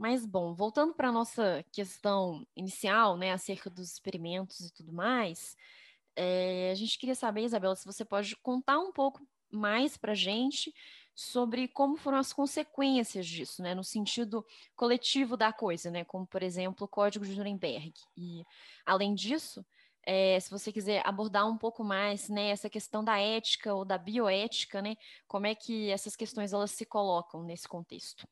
[0.02, 5.56] Mas, bom, voltando para a nossa questão inicial, né, acerca dos experimentos e tudo mais,
[6.16, 10.14] é, a gente queria saber, Isabela, se você pode contar um pouco mais para a
[10.16, 10.74] gente
[11.14, 16.42] sobre como foram as consequências disso, né, no sentido coletivo da coisa, né, como, por
[16.42, 17.94] exemplo, o Código de Nuremberg.
[18.16, 18.42] E,
[18.84, 19.64] além disso,
[20.04, 23.98] é, se você quiser abordar um pouco mais, né, essa questão da ética ou da
[23.98, 24.96] bioética, né,
[25.28, 28.26] como é que essas questões elas se colocam nesse contexto?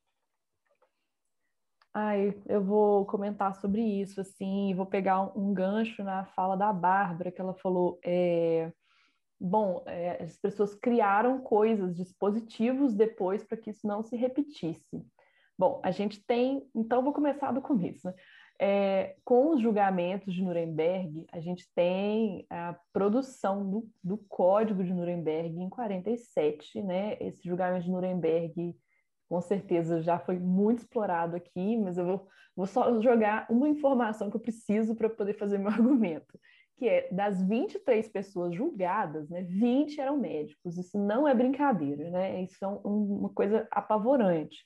[1.92, 7.32] Ai, eu vou comentar sobre isso, assim, vou pegar um, gancho na fala da Bárbara,
[7.32, 8.72] que ela falou, é,
[9.40, 15.04] bom, é, as pessoas criaram coisas, dispositivos depois para que isso não se repetisse.
[15.58, 18.14] Bom, a gente tem, então vou começar do começo, né?
[18.62, 24.92] É, com os julgamentos de Nuremberg, a gente tem a produção do, do Código de
[24.92, 27.16] Nuremberg em 47, né?
[27.20, 28.76] Esse julgamento de Nuremberg
[29.30, 34.28] com certeza já foi muito explorado aqui, mas eu vou, vou só jogar uma informação
[34.28, 36.36] que eu preciso para poder fazer meu argumento,
[36.76, 40.76] que é das 23 pessoas julgadas, né, 20 eram médicos.
[40.76, 42.42] Isso não é brincadeira, né?
[42.42, 44.64] Isso é um, uma coisa apavorante.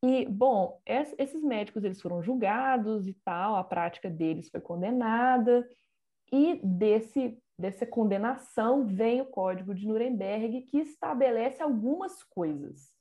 [0.00, 5.68] E, bom, esses médicos eles foram julgados e tal, a prática deles foi condenada,
[6.30, 12.96] e desse, dessa condenação vem o Código de Nuremberg, que estabelece algumas coisas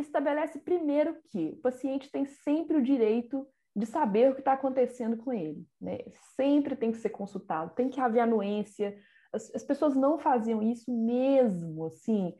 [0.00, 5.16] estabelece primeiro que o paciente tem sempre o direito de saber o que está acontecendo
[5.16, 5.64] com ele.
[5.80, 5.98] Né?
[6.36, 8.96] Sempre tem que ser consultado, tem que haver anuência.
[9.32, 12.34] As, as pessoas não faziam isso mesmo, assim,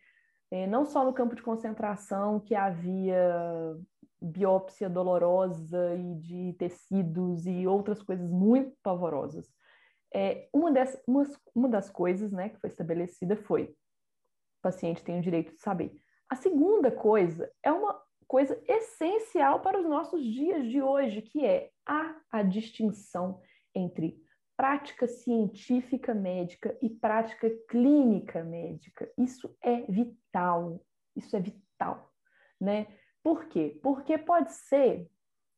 [0.50, 3.76] é, não só no campo de concentração, que havia
[4.20, 9.48] biópsia dolorosa e de tecidos e outras coisas muito pavorosas.
[10.12, 13.64] É, uma, das, uma, uma das coisas né, que foi estabelecida foi
[14.60, 15.99] o paciente tem o direito de saber
[16.30, 21.70] a segunda coisa é uma coisa essencial para os nossos dias de hoje, que é
[21.84, 23.42] a, a distinção
[23.74, 24.16] entre
[24.56, 29.10] prática científica médica e prática clínica médica.
[29.18, 30.80] Isso é vital,
[31.16, 32.12] isso é vital,
[32.60, 32.86] né?
[33.24, 33.80] Por quê?
[33.82, 35.10] Porque pode ser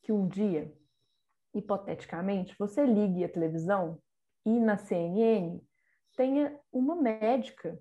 [0.03, 0.73] que um dia,
[1.55, 4.01] hipoteticamente, você ligue a televisão
[4.47, 5.61] e na CNN
[6.17, 7.79] tenha uma médica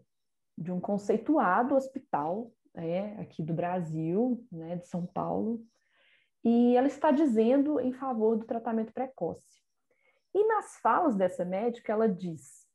[0.58, 5.64] de um conceituado hospital é, aqui do Brasil, né, de São Paulo,
[6.44, 9.62] e ela está dizendo em favor do tratamento precoce.
[10.34, 12.66] E nas falas dessa médica, ela diz,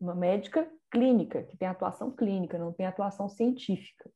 [0.00, 4.10] uma médica clínica, que tem atuação clínica, não tem atuação científica,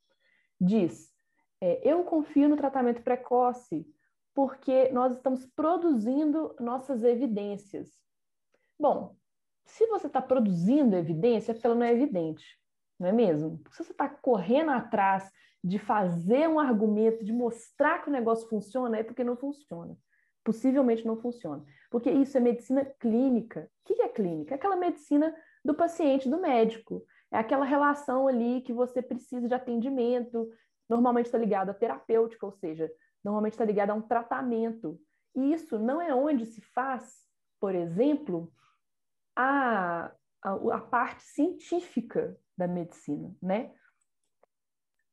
[0.60, 1.10] diz:
[1.60, 3.86] é, Eu confio no tratamento precoce
[4.34, 7.90] porque nós estamos produzindo nossas evidências.
[8.78, 9.14] Bom,
[9.66, 12.58] se você está produzindo evidência, é porque ela não é evidente,
[13.02, 13.60] não é mesmo?
[13.72, 15.28] Se você está correndo atrás
[15.62, 19.96] de fazer um argumento, de mostrar que o negócio funciona, é porque não funciona.
[20.44, 21.64] Possivelmente não funciona.
[21.90, 23.68] Porque isso é medicina clínica.
[23.82, 24.54] O que é clínica?
[24.54, 25.34] É aquela medicina
[25.64, 27.04] do paciente, do médico.
[27.32, 30.48] É aquela relação ali que você precisa de atendimento,
[30.88, 32.88] normalmente está ligado à terapêutica, ou seja,
[33.24, 34.96] normalmente está ligado a um tratamento.
[35.34, 37.16] E isso não é onde se faz,
[37.58, 38.52] por exemplo,
[39.34, 43.72] a, a, a parte científica da medicina, né?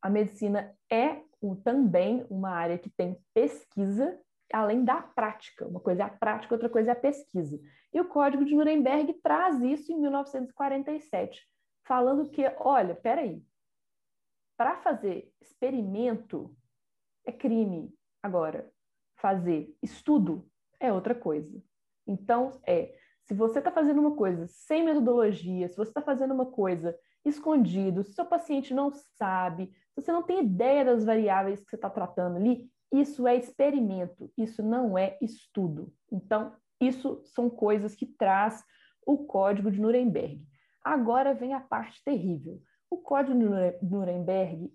[0.01, 4.19] A medicina é um, também uma área que tem pesquisa,
[4.53, 5.67] além da prática.
[5.67, 7.59] Uma coisa é a prática, outra coisa é a pesquisa.
[7.93, 11.41] E o Código de Nuremberg traz isso em 1947,
[11.85, 13.43] falando que, olha, peraí,
[14.57, 16.55] para fazer experimento
[17.25, 17.93] é crime.
[18.21, 18.71] Agora,
[19.15, 20.49] fazer estudo
[20.79, 21.61] é outra coisa.
[22.07, 26.45] Então, é, se você está fazendo uma coisa sem metodologia, se você está fazendo uma
[26.45, 31.69] coisa escondido, se seu paciente não sabe, se você não tem ideia das variáveis que
[31.69, 35.93] você está tratando ali, isso é experimento, isso não é estudo.
[36.11, 38.63] Então, isso são coisas que traz
[39.05, 40.41] o Código de Nuremberg.
[40.83, 42.61] Agora vem a parte terrível.
[42.89, 44.71] O Código de Nuremberg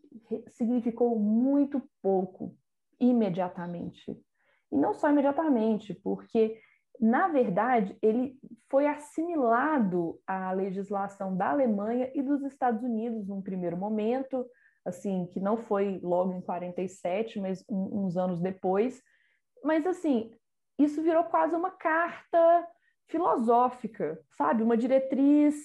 [0.48, 2.56] significou muito pouco
[3.00, 4.16] imediatamente.
[4.70, 6.60] E não só imediatamente, porque,
[7.00, 8.38] na verdade, ele
[8.70, 14.46] foi assimilado à legislação da Alemanha e dos Estados Unidos num primeiro momento,
[14.84, 19.02] assim, que não foi logo em 47, mas um, uns anos depois.
[19.62, 20.32] Mas, assim,
[20.78, 22.68] isso virou quase uma carta
[23.08, 24.62] filosófica, sabe?
[24.62, 25.56] Uma diretriz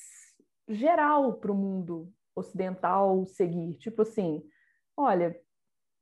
[0.67, 3.75] geral para o mundo ocidental seguir.
[3.77, 4.43] Tipo assim,
[4.95, 5.39] olha,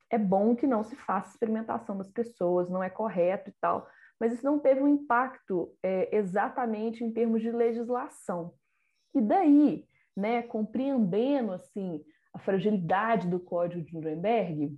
[0.10, 3.88] é bom que não se faça experimentação das pessoas, não é correto e tal,
[4.20, 8.54] mas isso não teve um impacto é, exatamente em termos de legislação.
[9.14, 12.04] E daí, né, compreendendo assim
[12.34, 14.78] a fragilidade do Código de Nuremberg,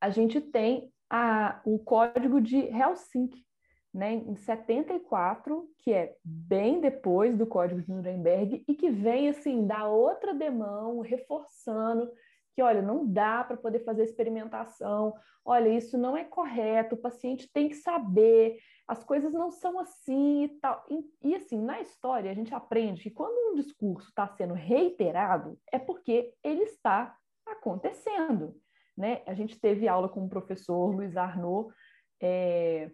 [0.00, 3.44] a gente tem a, o Código de Helsinki,
[3.92, 9.66] né, em 74, que é bem depois do Código de Nuremberg e que vem assim
[9.66, 12.10] da outra demão, reforçando
[12.58, 17.48] que olha, não dá para poder fazer experimentação, olha, isso não é correto, o paciente
[17.52, 20.84] tem que saber, as coisas não são assim e tal.
[20.90, 25.56] E, e assim, na história, a gente aprende que quando um discurso está sendo reiterado,
[25.70, 27.16] é porque ele está
[27.46, 28.56] acontecendo.
[28.96, 29.22] Né?
[29.24, 31.72] A gente teve aula com o professor Luiz Arnaud
[32.20, 32.90] é,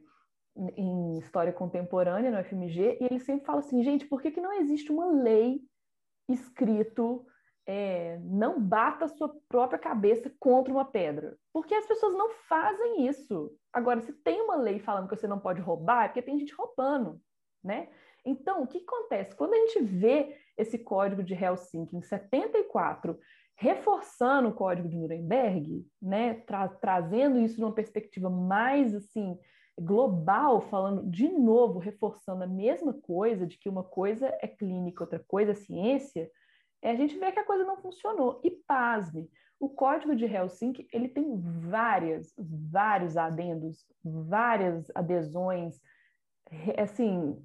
[0.76, 4.52] em História Contemporânea, no FMG, e ele sempre fala assim, gente, por que, que não
[4.52, 5.62] existe uma lei
[6.28, 7.24] escrito
[7.66, 11.36] é, não bata a sua própria cabeça contra uma pedra.
[11.52, 13.50] Porque as pessoas não fazem isso.
[13.72, 16.54] Agora, se tem uma lei falando que você não pode roubar, é porque tem gente
[16.54, 17.20] roubando,
[17.62, 17.88] né?
[18.24, 19.34] Então, o que acontece?
[19.34, 23.18] Quando a gente vê esse código de Helsinki em 74
[23.56, 29.38] reforçando o código de Nuremberg, né, tra trazendo isso numa perspectiva mais assim
[29.78, 35.22] global, falando de novo, reforçando a mesma coisa, de que uma coisa é clínica, outra
[35.26, 36.30] coisa é ciência,
[36.90, 38.40] a gente vê que a coisa não funcionou.
[38.44, 39.28] E pasme,
[39.58, 45.80] o Código de Helsinki ele tem várias, vários adendos, várias adesões,
[46.76, 47.42] assim,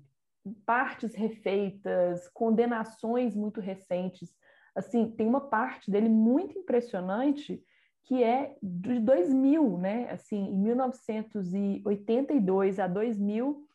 [0.65, 4.35] partes refeitas, condenações muito recentes.
[4.75, 7.63] Assim, tem uma parte dele muito impressionante
[8.03, 10.09] que é de 2000, né?
[10.09, 13.65] Assim, em 1982 a 2000,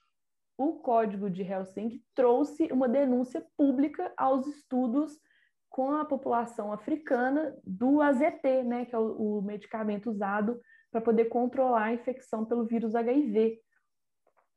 [0.59, 5.21] o Código de Helsinki trouxe uma denúncia pública aos estudos
[5.75, 11.25] com a população africana do AZT, né, que é o, o medicamento usado para poder
[11.25, 13.61] controlar a infecção pelo vírus HIV.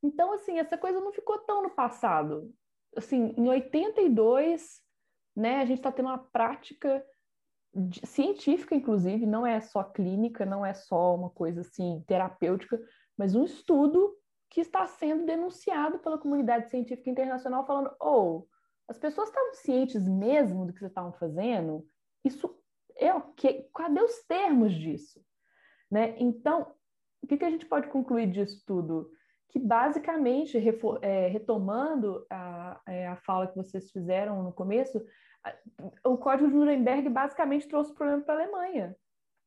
[0.04, 2.54] Então, assim, essa coisa não ficou tão no passado.
[2.96, 4.80] Assim, em 82,
[5.36, 7.04] né, a gente está tendo uma prática
[8.06, 12.80] científica, inclusive, não é só clínica, não é só uma coisa assim terapêutica,
[13.18, 14.16] mas um estudo
[14.52, 18.57] que está sendo denunciado pela comunidade científica internacional, falando: ou oh,
[18.88, 21.86] as pessoas estavam cientes mesmo do que vocês estavam fazendo?
[22.24, 22.58] Isso
[22.98, 23.70] é o quê?
[23.76, 25.24] Cadê os termos disso?
[25.92, 26.16] Né?
[26.18, 26.74] Então,
[27.22, 29.10] o que, que a gente pode concluir disso tudo?
[29.50, 30.58] Que basicamente,
[31.02, 35.06] é, retomando a, é, a fala que vocês fizeram no começo,
[36.04, 38.96] o Código de Nuremberg basicamente trouxe problema para a Alemanha.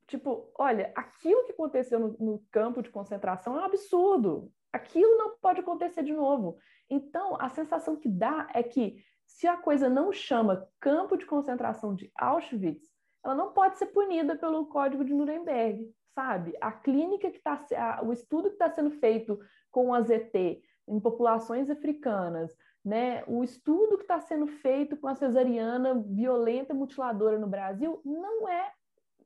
[0.07, 4.51] Tipo, olha, aquilo que aconteceu no, no campo de concentração é um absurdo.
[4.73, 6.59] Aquilo não pode acontecer de novo.
[6.89, 11.95] Então, a sensação que dá é que se a coisa não chama campo de concentração
[11.95, 12.87] de Auschwitz,
[13.25, 16.55] ela não pode ser punida pelo Código de Nuremberg, sabe?
[16.61, 19.39] A clínica que está, o estudo que está sendo feito
[19.71, 22.55] com a ZT em populações africanas,
[22.85, 23.23] né?
[23.27, 28.73] O estudo que está sendo feito com a cesariana violenta mutiladora no Brasil não é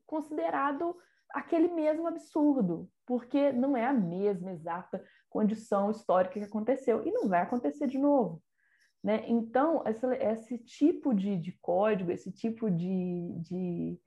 [0.07, 0.97] considerado
[1.31, 7.27] aquele mesmo absurdo, porque não é a mesma exata condição histórica que aconteceu e não
[7.27, 8.44] vai acontecer de novo.
[9.05, 9.23] Né?
[9.29, 14.01] Então, esse, esse tipo de, de, código, esse tipo de, de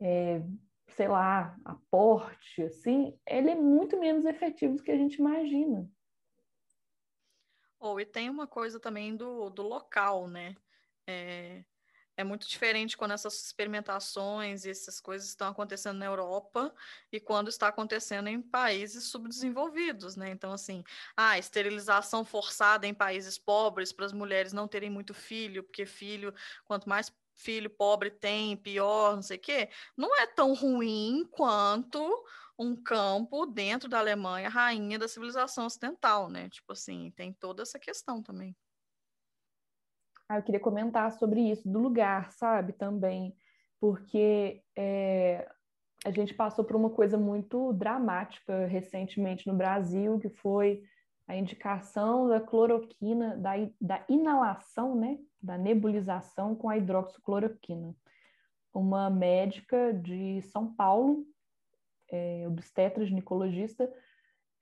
[0.00, 0.42] é,
[0.88, 5.86] sei lá, aporte, assim, ele é muito menos efetivo do que a gente imagina.
[7.78, 10.56] Oh, e tem uma coisa também do, do local, né?
[11.06, 11.62] É,
[12.22, 16.74] é muito diferente quando essas experimentações e essas coisas estão acontecendo na Europa
[17.12, 20.30] e quando está acontecendo em países subdesenvolvidos, né?
[20.30, 20.82] Então, assim,
[21.16, 26.34] a esterilização forçada em países pobres para as mulheres não terem muito filho, porque filho,
[26.64, 32.24] quanto mais filho pobre tem, pior, não sei o quê, não é tão ruim quanto
[32.58, 36.48] um campo dentro da Alemanha, rainha da civilização ocidental, né?
[36.48, 38.56] Tipo assim, tem toda essa questão também.
[40.28, 43.36] Ah, eu queria comentar sobre isso, do lugar, sabe, também,
[43.80, 45.48] porque é,
[46.04, 50.82] a gente passou por uma coisa muito dramática recentemente no Brasil, que foi
[51.28, 57.94] a indicação da cloroquina, da, da inalação, né, da nebulização com a hidroxicloroquina.
[58.74, 61.24] Uma médica de São Paulo,
[62.10, 63.92] é, obstetra ginecologista,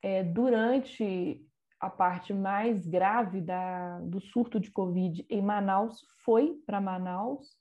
[0.02, 1.44] é, durante
[1.81, 7.59] a parte mais grave da, do surto de Covid em Manaus foi para Manaus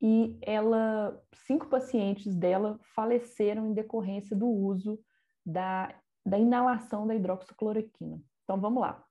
[0.00, 5.00] e ela, cinco pacientes dela faleceram em decorrência do uso
[5.44, 5.92] da,
[6.24, 8.20] da inalação da hidroxicloroquina.
[8.44, 9.02] Então vamos lá.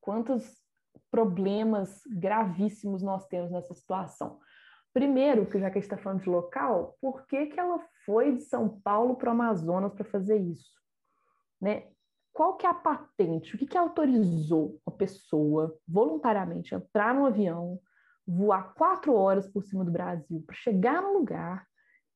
[0.00, 0.62] Quantos
[1.10, 4.38] problemas gravíssimos nós temos nessa situação?
[4.92, 8.36] Primeiro, que já que a gente está falando de local, por que, que ela foi
[8.36, 10.72] de São Paulo para o Amazonas para fazer isso?
[11.60, 11.88] Né?
[12.38, 13.56] Qual que é a patente?
[13.56, 17.80] O que, que autorizou a pessoa voluntariamente entrar no avião,
[18.24, 21.66] voar quatro horas por cima do Brasil para chegar no lugar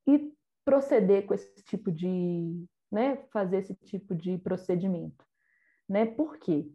[0.07, 0.33] e
[0.64, 5.27] proceder com esse tipo de, né, fazer esse tipo de procedimento,
[5.89, 6.07] né?
[6.07, 6.73] Por quê?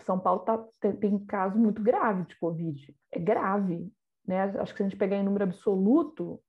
[0.00, 3.88] São Paulo tá, tem, tem caso muito grave de Covid, é grave,
[4.26, 4.42] né?
[4.58, 6.42] Acho que se a gente pegar em número absoluto,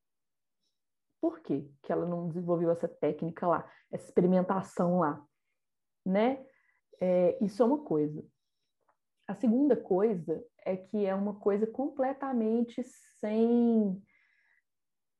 [1.21, 5.23] por quê que ela não desenvolveu essa técnica lá, essa experimentação lá?
[6.05, 6.43] Né?
[6.99, 8.23] É, isso é uma coisa.
[9.27, 12.83] A segunda coisa é que é uma coisa completamente
[13.19, 14.01] sem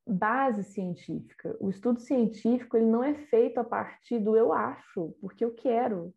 [0.06, 1.56] base científica.
[1.58, 6.14] O estudo científico ele não é feito a partir do eu acho, porque eu quero.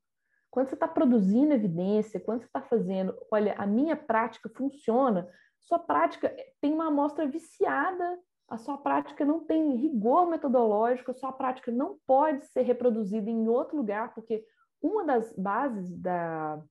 [0.50, 5.80] Quando você está produzindo evidência, quando você está fazendo, olha, a minha prática funciona, sua
[5.80, 11.72] prática tem uma amostra viciada, a sua prática não tem rigor metodológico, a sua prática
[11.72, 14.46] não pode ser reproduzida em outro lugar, porque
[14.82, 16.62] uma das bases da,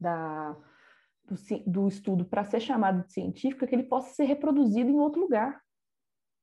[0.00, 0.56] da,
[1.24, 1.36] do,
[1.66, 5.20] do estudo para ser chamado de científico é que ele possa ser reproduzido em outro
[5.20, 5.62] lugar.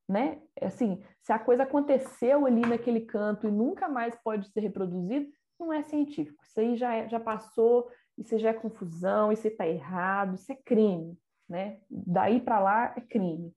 [0.10, 0.42] Né?
[0.56, 5.32] É assim, se a coisa aconteceu ali naquele canto e nunca mais pode ser reproduzido,
[5.60, 6.44] não é científico.
[6.44, 10.56] Isso aí já, é, já passou, isso já é confusão, isso está errado, isso é
[10.56, 11.18] crime.
[11.48, 11.82] Né?
[11.90, 13.54] Daí para lá é crime.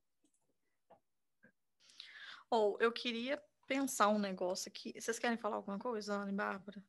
[2.51, 4.93] Ou oh, eu queria pensar um negócio aqui.
[5.01, 6.83] Vocês querem falar alguma coisa, Ana e Bárbara?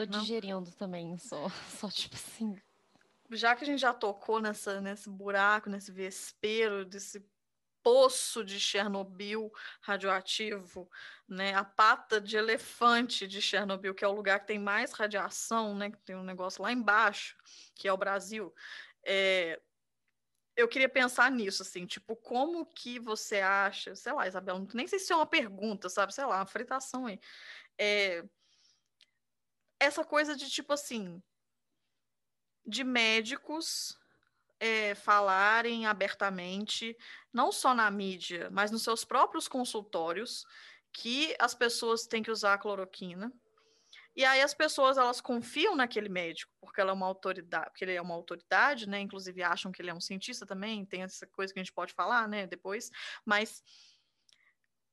[0.00, 1.48] Tô digerindo também, só,
[1.78, 2.58] só tipo assim.
[3.32, 7.22] Já que a gente já tocou nessa, nesse buraco, nesse vespeiro, desse
[7.82, 10.90] poço de Chernobyl radioativo,
[11.28, 11.54] né?
[11.54, 15.90] A pata de elefante de Chernobyl, que é o lugar que tem mais radiação, né?
[15.90, 17.36] Que tem um negócio lá embaixo,
[17.74, 18.54] que é o Brasil.
[19.04, 19.60] É...
[20.56, 24.98] Eu queria pensar nisso, assim, tipo, como que você acha, sei lá, Isabela, nem sei
[24.98, 26.12] se é uma pergunta, sabe?
[26.12, 27.20] Sei lá, uma fritação aí.
[27.78, 28.24] É
[29.80, 31.20] essa coisa de tipo assim,
[32.66, 33.98] de médicos
[34.60, 36.96] é, falarem abertamente,
[37.32, 40.44] não só na mídia, mas nos seus próprios consultórios,
[40.92, 43.32] que as pessoas têm que usar a cloroquina.
[44.14, 47.94] E aí as pessoas elas confiam naquele médico, porque ela é uma autoridade, porque ele
[47.94, 49.00] é uma autoridade, né?
[49.00, 51.94] Inclusive acham que ele é um cientista também, tem essa coisa que a gente pode
[51.94, 52.90] falar, né, depois,
[53.24, 53.62] mas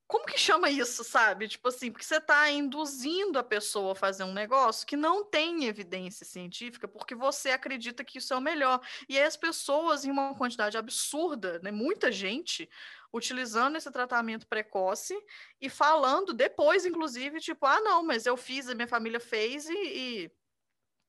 [0.08, 1.50] como que chama isso, sabe?
[1.50, 5.66] Tipo assim, porque você está induzindo a pessoa a fazer um negócio que não tem
[5.66, 8.80] evidência científica, porque você acredita que isso é o melhor.
[9.10, 12.70] E aí as pessoas, em uma quantidade absurda, né, muita gente,
[13.12, 15.14] utilizando esse tratamento precoce
[15.60, 19.74] e falando depois, inclusive, tipo, ah, não, mas eu fiz, a minha família fez e,
[19.74, 20.32] e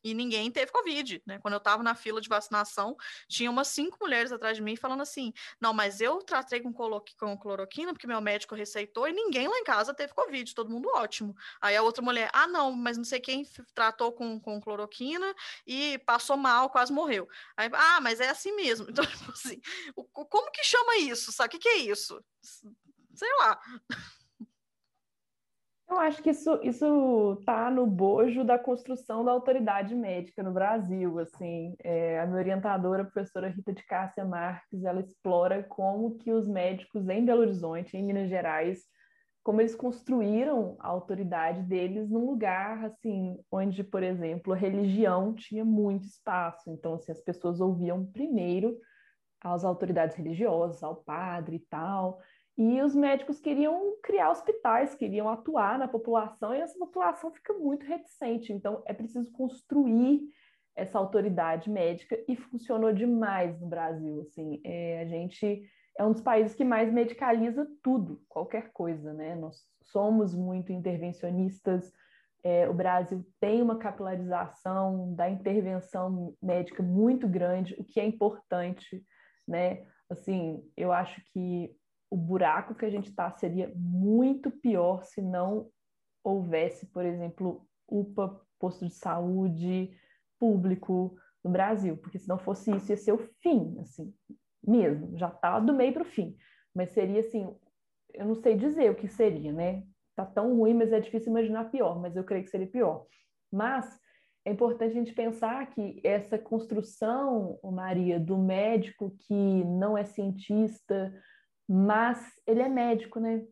[0.03, 1.38] e ninguém teve Covid, né?
[1.38, 2.96] Quando eu estava na fila de vacinação,
[3.28, 7.38] tinha umas cinco mulheres atrás de mim falando assim: não, mas eu tratei com, com
[7.38, 11.34] cloroquina porque meu médico receitou e ninguém lá em casa teve Covid, todo mundo ótimo.
[11.61, 13.44] Aí a outra mulher: ah, não, mas não sei quem
[13.74, 15.34] tratou com, com cloroquina
[15.66, 17.28] e passou mal, quase morreu.
[17.57, 18.86] Aí, ah, mas é assim mesmo.
[18.99, 19.61] Então, tipo assim,
[19.94, 21.30] o, como que chama isso?
[21.30, 22.20] Sabe o que, que é isso?
[23.14, 23.61] Sei lá.
[25.91, 31.18] Eu acho que isso isso está no bojo da construção da autoridade médica no Brasil.
[31.18, 36.30] Assim, é, a minha orientadora, a professora Rita de Cássia Marques, ela explora como que
[36.30, 38.80] os médicos em Belo Horizonte, em Minas Gerais,
[39.43, 45.64] como eles construíram a autoridade deles num lugar assim onde, por exemplo, a religião tinha
[45.64, 46.70] muito espaço.
[46.70, 48.78] Então, assim, as pessoas ouviam primeiro
[49.41, 52.20] às autoridades religiosas, ao padre e tal.
[52.59, 57.87] E os médicos queriam criar hospitais, queriam atuar na população, e essa população fica muito
[57.87, 58.53] reticente.
[58.53, 60.23] Então, é preciso construir
[60.75, 64.23] essa autoridade médica e funcionou demais no Brasil.
[64.23, 65.63] Assim, é, a gente
[65.97, 69.37] é um dos países que mais medicaliza tudo, qualquer coisa, né?
[69.37, 71.93] Nós somos muito intervencionistas.
[72.43, 79.05] É, o Brasil tem uma capilarização da intervenção médica muito grande, o que é importante,
[79.47, 79.87] né?
[80.11, 81.77] Assim, eu acho que
[82.11, 85.69] o buraco que a gente está seria muito pior se não
[86.25, 89.91] houvesse, por exemplo, UPA, posto de saúde
[90.39, 94.13] público no Brasil, porque se não fosse isso ia ser o fim, assim,
[94.67, 96.37] mesmo, já está do meio para o fim,
[96.75, 97.55] mas seria assim,
[98.15, 99.85] eu não sei dizer o que seria, né?
[100.17, 103.07] Tá tão ruim, mas é difícil imaginar pior, mas eu creio que seria pior.
[103.53, 103.99] Mas
[104.45, 111.15] é importante a gente pensar que essa construção, Maria, do médico que não é cientista,
[111.69, 113.45] mas ele é médico, né?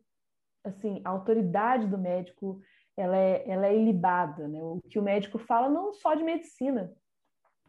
[0.63, 2.59] Assim, a autoridade do médico,
[2.97, 4.61] ela é, ela é ilibada, né?
[4.61, 6.91] O que o médico fala não só de medicina,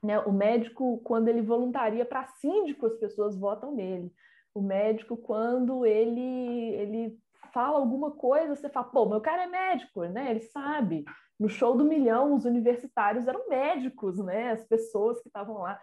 [0.03, 0.19] né?
[0.21, 4.13] O médico, quando ele voluntaria para síndico, as pessoas votam nele.
[4.55, 7.19] O médico, quando ele, ele
[7.53, 10.31] fala alguma coisa, você fala, pô, meu cara é médico, né?
[10.31, 11.05] Ele sabe.
[11.39, 14.53] No show do milhão, os universitários eram médicos, né?
[14.53, 15.79] As pessoas que estavam lá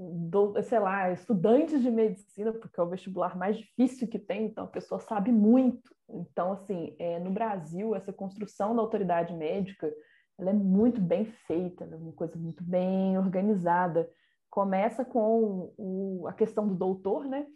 [0.00, 4.64] do, sei lá, estudantes de medicina, porque é o vestibular mais difícil que tem, então
[4.64, 5.94] a pessoa sabe muito.
[6.08, 9.92] Então, assim, é, no Brasil, essa construção da autoridade médica,
[10.38, 14.10] ela é muito bem feita, é uma coisa muito bem organizada.
[14.48, 17.46] Começa com o, a questão do doutor, né?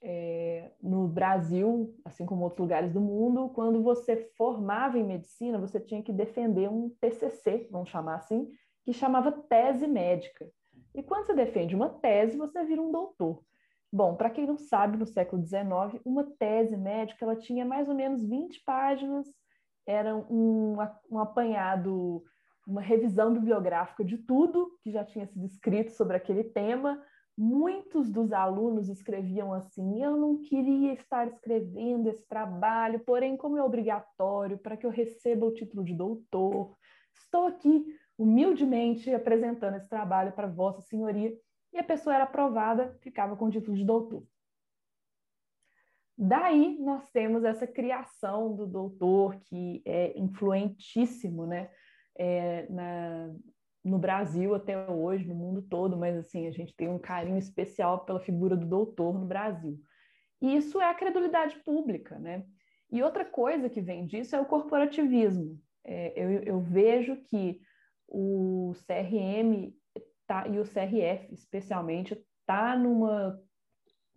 [0.00, 5.78] É, no Brasil, assim como outros lugares do mundo, quando você formava em medicina, você
[5.78, 8.50] tinha que defender um TCC, vamos chamar assim,
[8.82, 10.50] que chamava tese médica.
[10.94, 13.42] E quando você defende uma tese, você vira um doutor.
[13.92, 17.94] Bom, para quem não sabe, no século XIX, uma tese médica ela tinha mais ou
[17.94, 19.26] menos 20 páginas,
[19.86, 20.76] era um,
[21.10, 22.24] um apanhado,
[22.66, 27.02] uma revisão bibliográfica de tudo que já tinha sido escrito sobre aquele tema.
[27.36, 33.62] Muitos dos alunos escreviam assim: eu não queria estar escrevendo esse trabalho, porém, como é
[33.62, 36.76] obrigatório para que eu receba o título de doutor,
[37.14, 37.84] estou aqui
[38.22, 41.36] humildemente apresentando esse trabalho para Vossa Senhoria,
[41.72, 44.24] e a pessoa era aprovada, ficava com o título de doutor.
[46.16, 51.70] Daí nós temos essa criação do doutor, que é influentíssimo né?
[52.14, 53.34] É, na,
[53.82, 58.04] no Brasil até hoje, no mundo todo, mas assim, a gente tem um carinho especial
[58.04, 59.80] pela figura do doutor no Brasil.
[60.40, 62.44] E isso é a credulidade pública, né?
[62.90, 65.58] E outra coisa que vem disso é o corporativismo.
[65.82, 67.60] É, eu, eu vejo que
[68.12, 69.72] o CRM
[70.26, 73.40] tá, e o CRF, especialmente, está numa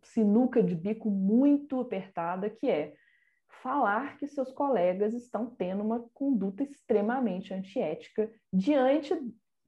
[0.04, 2.93] sinuca de bico muito apertada, que é
[3.64, 9.14] falar que seus colegas estão tendo uma conduta extremamente antiética diante,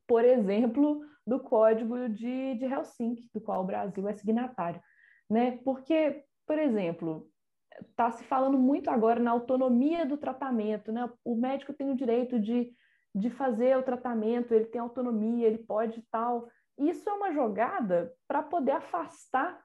[0.05, 4.81] por exemplo, do Código de, de Helsinki, do qual o Brasil é signatário.
[5.29, 5.59] Né?
[5.63, 7.29] Porque, por exemplo,
[7.81, 10.91] está se falando muito agora na autonomia do tratamento.
[10.91, 11.09] Né?
[11.23, 12.71] O médico tem o direito de
[13.17, 16.47] de fazer o tratamento, ele tem autonomia, ele pode tal.
[16.77, 19.59] Isso é uma jogada para poder afastar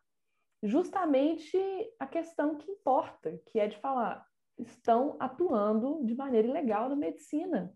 [0.63, 1.59] justamente
[1.99, 4.25] a questão que importa, que é de falar,
[4.59, 7.73] estão atuando de maneira ilegal na medicina,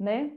[0.00, 0.36] né?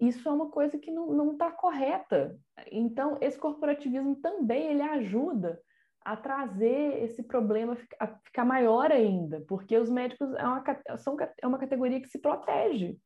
[0.00, 2.38] Isso é uma coisa que não está correta.
[2.72, 5.60] Então, esse corporativismo também ele ajuda
[6.00, 10.64] a trazer esse problema a ficar maior ainda, porque os médicos é uma,
[10.96, 12.98] são, é uma categoria que se protege,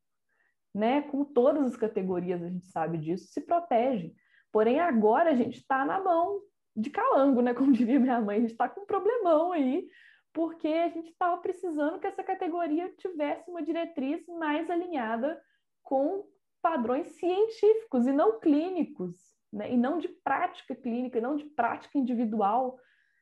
[0.73, 1.01] né?
[1.03, 4.13] Como todas as categorias, a gente sabe disso, se protege.
[4.51, 6.41] Porém, agora a gente está na mão
[6.75, 7.53] de calango, né?
[7.55, 9.87] Como diria minha mãe, a gente está com um problemão aí,
[10.33, 15.41] porque a gente estava precisando que essa categoria tivesse uma diretriz mais alinhada
[15.83, 16.25] com
[16.61, 19.15] padrões científicos e não clínicos,
[19.51, 19.71] né?
[19.71, 22.77] E não de prática clínica, e não de prática individual.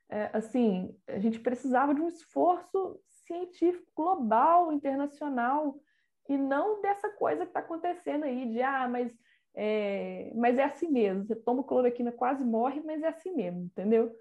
[0.09, 5.77] É, assim, a gente precisava de um esforço científico global, internacional,
[6.29, 9.11] e não dessa coisa que está acontecendo aí de ah, mas
[9.59, 11.25] é, mas é assim mesmo.
[11.25, 14.15] Você toma cloroquina, quase morre, mas é assim mesmo, entendeu?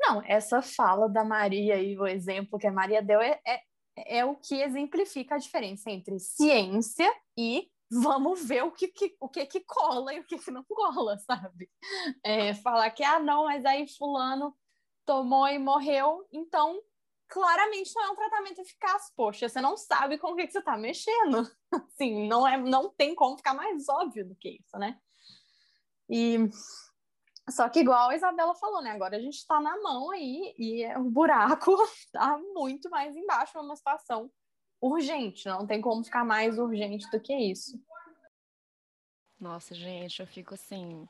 [0.00, 3.62] Não, essa fala da Maria e o exemplo que a Maria deu é, é,
[4.18, 9.28] é o que exemplifica a diferença entre ciência e vamos ver o que, que, o
[9.28, 11.70] que, que cola e o que, que não cola, sabe?
[12.24, 14.56] É, falar que, ah, não, mas aí fulano
[15.04, 16.80] tomou e morreu, então
[17.32, 19.10] claramente não é um tratamento eficaz.
[19.16, 21.50] Poxa, você não sabe com o que, que você está mexendo.
[21.72, 24.98] Assim, não, é, não tem como ficar mais óbvio do que isso, né?
[26.10, 26.36] E
[27.50, 28.90] só que igual a Isabela falou, né?
[28.90, 33.60] Agora a gente está na mão aí e o buraco está muito mais embaixo, é
[33.62, 34.30] uma situação
[34.80, 37.80] urgente, não tem como ficar mais urgente do que isso.
[39.40, 41.08] Nossa, gente, eu fico assim,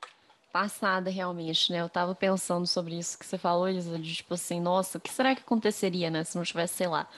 [0.52, 1.80] passada realmente, né?
[1.80, 5.10] Eu tava pensando sobre isso que você falou, Isa, de tipo assim, nossa, o que
[5.10, 7.08] será que aconteceria, né, se não tivesse, sei lá.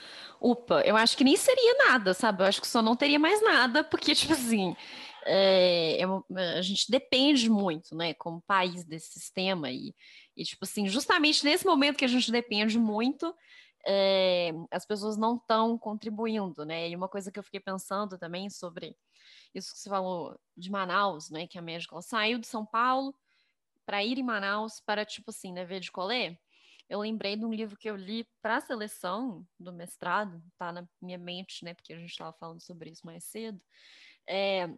[0.41, 2.43] Upa, eu acho que nem seria nada, sabe?
[2.43, 4.77] Eu acho que só não teria mais nada, porque, tipo assim,
[5.27, 9.95] é, é, a gente depende muito, né, como país desse sistema e,
[10.37, 13.35] e, tipo assim, justamente nesse momento que a gente depende muito,
[13.87, 16.89] é, as pessoas não estão contribuindo, né?
[16.89, 18.97] E uma coisa que eu fiquei pensando também sobre
[19.55, 21.47] isso que você falou de Manaus, né?
[21.47, 23.15] Que a médica saiu de São Paulo,
[23.85, 26.39] para ir em Manaus para, tipo assim, né, ver de colê,
[26.89, 30.87] eu lembrei de um livro que eu li para a seleção do mestrado, tá na
[31.01, 33.61] minha mente, né, porque a gente estava falando sobre isso mais cedo,
[34.29, 34.69] é,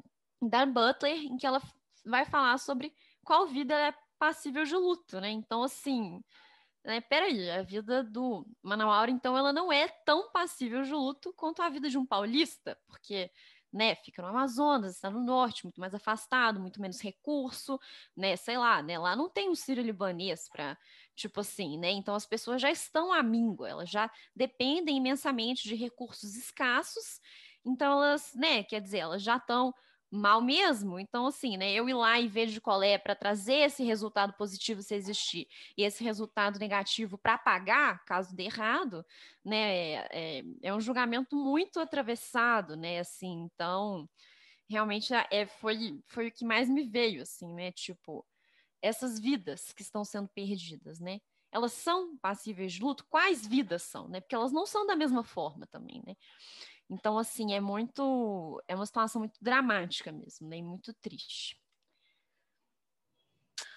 [0.40, 1.60] da Butler, em que ela
[2.04, 2.94] vai falar sobre
[3.24, 5.30] qual vida é passível de luto, né?
[5.30, 6.22] Então, assim,
[6.84, 11.60] né, peraí, a vida do Manauara, então, ela não é tão passível de luto quanto
[11.60, 13.30] a vida de um paulista, porque
[13.72, 17.78] né, fica no Amazonas, está no norte, muito mais afastado, muito menos recurso,
[18.16, 20.78] né, sei lá, né, lá não tem um sírio-libanês para,
[21.14, 25.74] tipo assim, né, então as pessoas já estão à míngua, elas já dependem imensamente de
[25.74, 27.20] recursos escassos,
[27.64, 29.74] então elas, né, quer dizer, elas já estão
[30.16, 30.98] mal mesmo.
[30.98, 34.82] Então, assim, né, eu ir lá e de qual é para trazer esse resultado positivo
[34.82, 39.04] se existir e esse resultado negativo para pagar, caso dê errado,
[39.44, 44.08] né, é, é, um julgamento muito atravessado, né, assim, então,
[44.68, 48.26] realmente é, foi, foi o que mais me veio, assim, né, tipo,
[48.82, 51.20] essas vidas que estão sendo perdidas, né,
[51.52, 53.06] elas são passíveis de luto?
[53.08, 56.14] Quais vidas são, né, porque elas não são da mesma forma também, né,
[56.88, 58.62] então, assim, é muito.
[58.68, 60.58] É uma situação muito dramática mesmo, né?
[60.58, 61.60] E muito triste.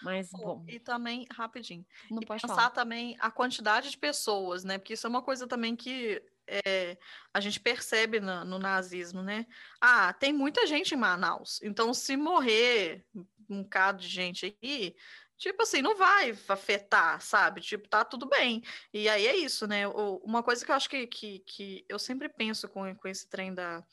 [0.02, 0.64] Mas, bom.
[0.68, 1.86] E também, rapidinho.
[2.10, 2.70] Não e pode pensar falar.
[2.70, 4.78] também a quantidade de pessoas, né?
[4.78, 6.98] Porque isso é uma coisa também que é,
[7.34, 9.46] a gente percebe no, no, nazismo, né?
[9.82, 11.60] Ah, tem muita gente em Manaus.
[11.62, 13.06] Então, se morrer
[13.50, 14.96] um bocado de gente aí,
[15.40, 17.62] tipo assim, não vai afetar, sabe?
[17.62, 18.62] Tipo, tá tudo bem.
[18.94, 19.88] E aí é isso, né?
[19.88, 23.54] Uma coisa que eu acho que, que, que eu sempre penso com, com esse trem
[23.54, 23.84] da,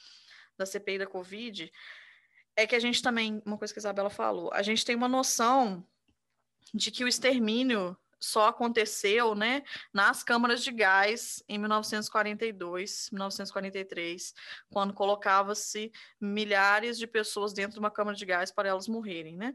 [0.59, 1.73] da CPI da Covid
[2.57, 5.09] é que a gente também, uma coisa que a Isabela falou, a gente tem uma
[5.09, 5.87] noção
[6.75, 9.63] de que o extermínio só aconteceu né,
[9.93, 14.35] nas câmaras de gás em 1942, 1943,
[14.69, 19.55] quando colocava-se milhares de pessoas dentro de uma câmara de gás para elas morrerem, né?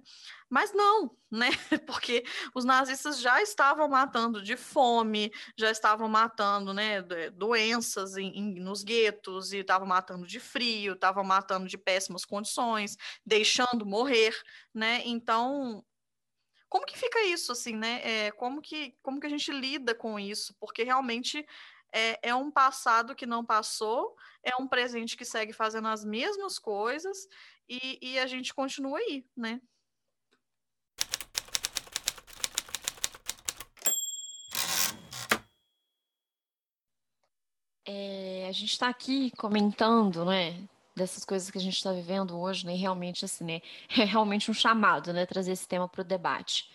[0.49, 1.49] Mas não, né?
[1.86, 7.01] Porque os nazistas já estavam matando de fome, já estavam matando né,
[7.32, 12.97] doenças em, em, nos guetos, e estavam matando de frio, estavam matando de péssimas condições,
[13.26, 14.34] deixando morrer,
[14.74, 15.01] né?
[15.05, 15.84] Então,
[16.72, 17.99] como que fica isso, assim, né?
[18.01, 20.55] É, como, que, como que a gente lida com isso?
[20.57, 21.45] Porque realmente
[21.91, 26.57] é, é um passado que não passou, é um presente que segue fazendo as mesmas
[26.57, 27.28] coisas
[27.67, 29.59] e, e a gente continua aí, né?
[37.86, 42.66] É, a gente está aqui comentando, né, dessas coisas que a gente está vivendo hoje,
[42.66, 42.76] né?
[42.76, 43.62] Realmente, assim, né?
[44.00, 45.26] É realmente um chamado, né?
[45.26, 46.70] Trazer esse tema para o debate.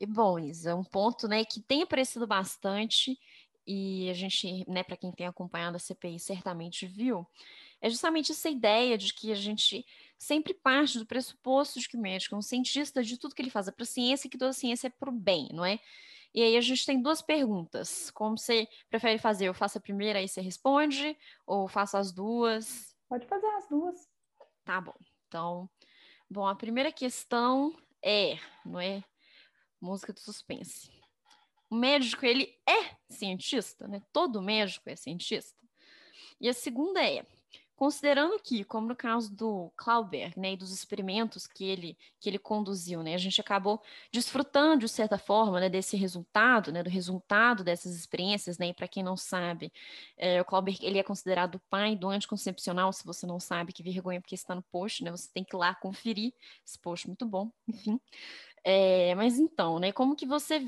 [0.00, 3.18] E, bom, Isa, um ponto, né, que tem aparecido bastante
[3.66, 7.26] e a gente, né, para quem tem acompanhado a CPI, certamente viu,
[7.82, 9.84] é justamente essa ideia de que a gente
[10.18, 13.50] sempre parte do pressuposto de que o médico é um cientista de tudo que ele
[13.50, 15.78] faz é para a ciência e que toda ciência é para o bem, não é?
[16.32, 18.10] E aí a gente tem duas perguntas.
[18.10, 19.46] Como você prefere fazer?
[19.46, 22.89] Eu faço a primeira, aí você responde, ou faço as duas?
[23.10, 24.08] Pode fazer as duas.
[24.64, 24.94] Tá bom.
[25.26, 25.68] Então,
[26.30, 29.02] bom, a primeira questão é, não é?
[29.80, 30.92] Música do suspense.
[31.68, 34.00] O médico, ele é cientista, né?
[34.12, 35.58] Todo médico é cientista.
[36.40, 37.26] E a segunda é,
[37.80, 42.38] Considerando que, como no caso do Clauber, né, e dos experimentos que ele, que ele
[42.38, 43.80] conduziu, né, a gente acabou
[44.12, 48.86] desfrutando, de certa forma, né, desse resultado, né, do resultado dessas experiências, né, e para
[48.86, 49.72] quem não sabe,
[50.18, 53.82] é, o Clauber, ele é considerado o pai do anticoncepcional, se você não sabe, que
[53.82, 57.24] vergonha, porque está no post, né, você tem que ir lá conferir esse post, muito
[57.24, 57.98] bom, enfim.
[58.62, 60.62] É, mas então, né, como que você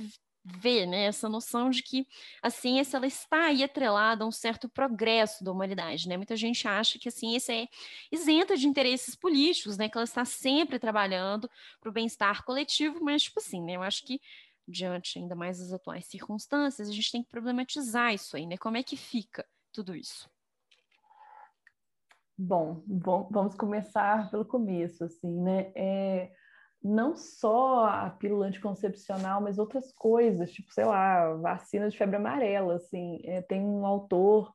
[0.44, 2.06] ver né, essa noção de que
[2.42, 6.08] a ciência ela está aí atrelada a um certo progresso da humanidade.
[6.08, 6.16] Né?
[6.16, 7.68] Muita gente acha que a ciência é
[8.10, 11.48] isenta de interesses políticos, né, que ela está sempre trabalhando
[11.80, 14.20] para o bem-estar coletivo, mas, tipo assim, né, eu acho que
[14.66, 18.56] diante ainda mais das atuais circunstâncias, a gente tem que problematizar isso aí, né?
[18.56, 20.30] Como é que fica tudo isso?
[22.38, 25.72] Bom, bom vamos começar pelo começo, assim, né?
[25.74, 26.32] É,
[26.82, 32.74] não só a pílula anticoncepcional, mas outras coisas, tipo, sei lá, vacina de febre amarela,
[32.74, 33.20] assim.
[33.24, 34.52] É, tem um autor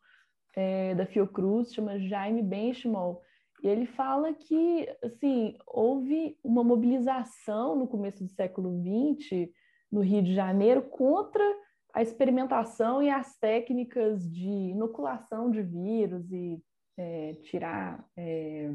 [0.56, 3.22] é, da Fiocruz, chama Jaime Benchimol,
[3.64, 9.50] e ele fala que, assim, houve uma mobilização no começo do século XX,
[9.92, 11.44] no Rio de Janeiro, contra
[11.94, 16.62] a experimentação e as técnicas de inoculação de vírus e
[16.98, 18.72] é, tirar, é,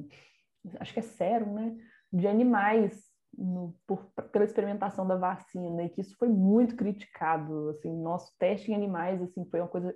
[0.81, 1.77] acho que é sérum, né,
[2.13, 7.71] de animais no, por, pela experimentação da vacina e que isso foi muito criticado.
[7.71, 9.95] Assim, nosso teste em animais assim foi uma coisa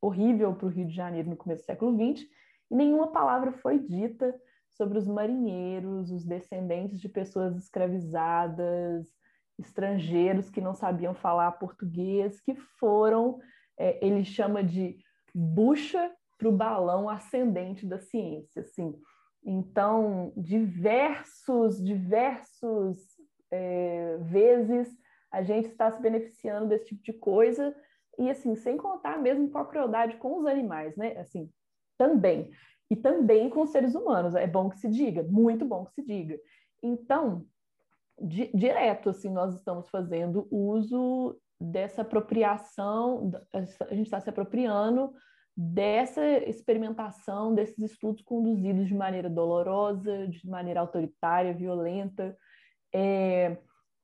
[0.00, 2.26] horrível para o Rio de Janeiro no começo do século XX
[2.70, 4.34] e nenhuma palavra foi dita
[4.70, 9.06] sobre os marinheiros, os descendentes de pessoas escravizadas,
[9.58, 13.38] estrangeiros que não sabiam falar português, que foram,
[13.78, 14.96] é, ele chama de
[15.32, 18.94] bucha para o balão ascendente da ciência, assim.
[19.44, 22.98] Então, diversos, diversos
[23.50, 24.88] é, vezes
[25.30, 27.74] a gente está se beneficiando desse tipo de coisa
[28.18, 31.16] e assim, sem contar mesmo com a crueldade com os animais, né?
[31.18, 31.50] Assim,
[31.98, 32.50] também.
[32.90, 36.02] E também com os seres humanos, é bom que se diga, muito bom que se
[36.02, 36.38] diga.
[36.82, 37.44] Então,
[38.20, 45.12] di direto, assim, nós estamos fazendo uso dessa apropriação, a gente está se apropriando
[45.56, 52.36] dessa experimentação, desses estudos conduzidos de maneira dolorosa, de maneira autoritária, violenta.
[52.92, 53.56] É,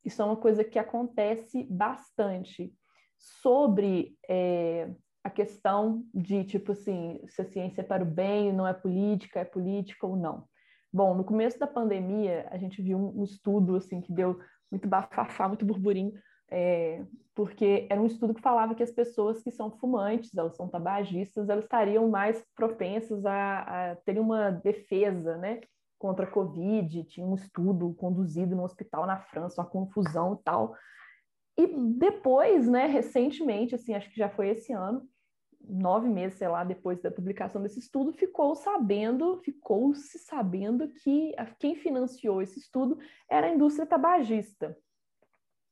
[0.05, 2.73] isso é uma coisa que acontece bastante.
[3.19, 4.91] Sobre é,
[5.23, 9.41] a questão de, tipo assim, se a ciência é para o bem, não é política,
[9.41, 10.49] é política ou não.
[10.93, 14.41] Bom, no começo da pandemia, a gente viu um, estudo, assim, que deu
[14.71, 16.13] muito bafafá, muito burburinho,
[16.51, 20.69] é, porque era um estudo que falava que as pessoas que são fumantes, elas são
[20.69, 25.61] tabagistas, elas estariam mais propensas a, a uma defesa, né,
[25.99, 27.05] contra a Covid.
[27.05, 30.75] Tinha um estudo conduzido no hospital na França, uma confusão e tal.
[31.57, 31.67] E
[31.99, 35.09] depois, né, recentemente, assim, acho que já foi esse ano,
[35.63, 41.77] nove meses, sei lá, depois da publicação desse estudo, ficou sabendo, ficou-se sabendo que quem
[41.77, 42.99] financiou esse estudo
[43.31, 44.77] era a indústria tabagista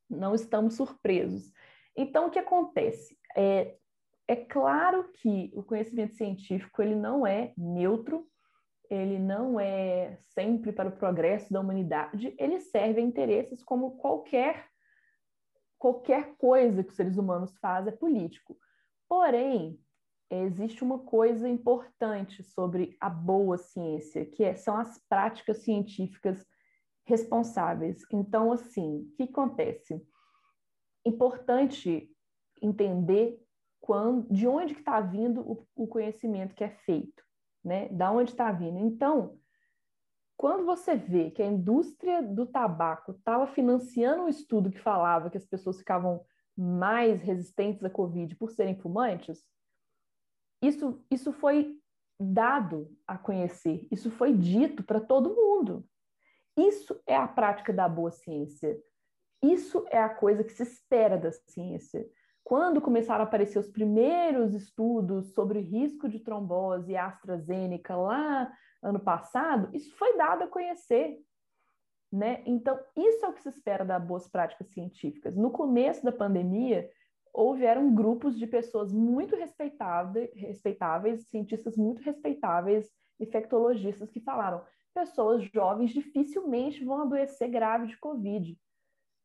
[0.09, 1.53] não estamos surpresos.
[1.97, 3.17] Então, o que acontece?
[3.37, 3.77] É,
[4.27, 8.27] é claro que o conhecimento científico ele não é neutro,
[8.91, 14.67] ele não é sempre para o progresso da humanidade, ele serve a interesses como qualquer
[15.79, 18.59] qualquer coisa que os seres humanos fazem é político.
[19.09, 19.81] Porém,
[20.29, 26.45] existe uma coisa importante sobre a boa ciência, que é, são as práticas científicas
[27.09, 28.05] responsáveis.
[28.13, 30.07] Então, assim, o que acontece?
[31.05, 32.09] Importante
[32.61, 33.43] entender
[33.81, 37.25] quando, de onde que está vindo o, o, conhecimento que é feito,
[37.65, 37.89] né?
[37.89, 38.79] Da onde está vindo.
[38.79, 39.39] Então,
[40.37, 45.39] quando você vê que a indústria do tabaco estava financiando um estudo que falava que
[45.39, 46.23] as pessoas ficavam
[46.55, 49.43] mais resistentes à Covid por serem fumantes,
[50.63, 51.81] isso, isso foi
[52.21, 55.89] dado a conhecer, isso foi dito para todo mundo.
[56.59, 58.77] Isso é a prática da boa ciência.
[59.41, 62.05] Isso é a coisa que se espera da ciência.
[62.43, 68.53] Quando começaram a aparecer os primeiros estudos sobre risco de trombose e AstraZeneca lá
[68.83, 71.19] ano passado, isso foi dado a conhecer.
[72.11, 72.43] Né?
[72.47, 75.37] Então, isso é o que se espera das boas práticas científicas.
[75.37, 76.91] No começo da pandemia,
[77.33, 82.91] houveram grupos de pessoas muito respeitáveis, respeitáveis, cientistas muito respeitáveis,
[83.21, 84.65] infectologistas que falaram:
[84.99, 88.59] pessoas jovens dificilmente vão adoecer grave de Covid.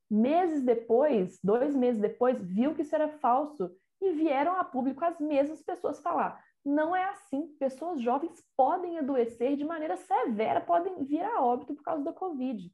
[0.10, 5.20] Meses depois, dois meses depois, viu que isso era falso e vieram a público as
[5.20, 7.48] mesmas pessoas falar: não é assim.
[7.60, 12.72] Pessoas jovens podem adoecer de maneira severa, podem vir a óbito por causa da Covid.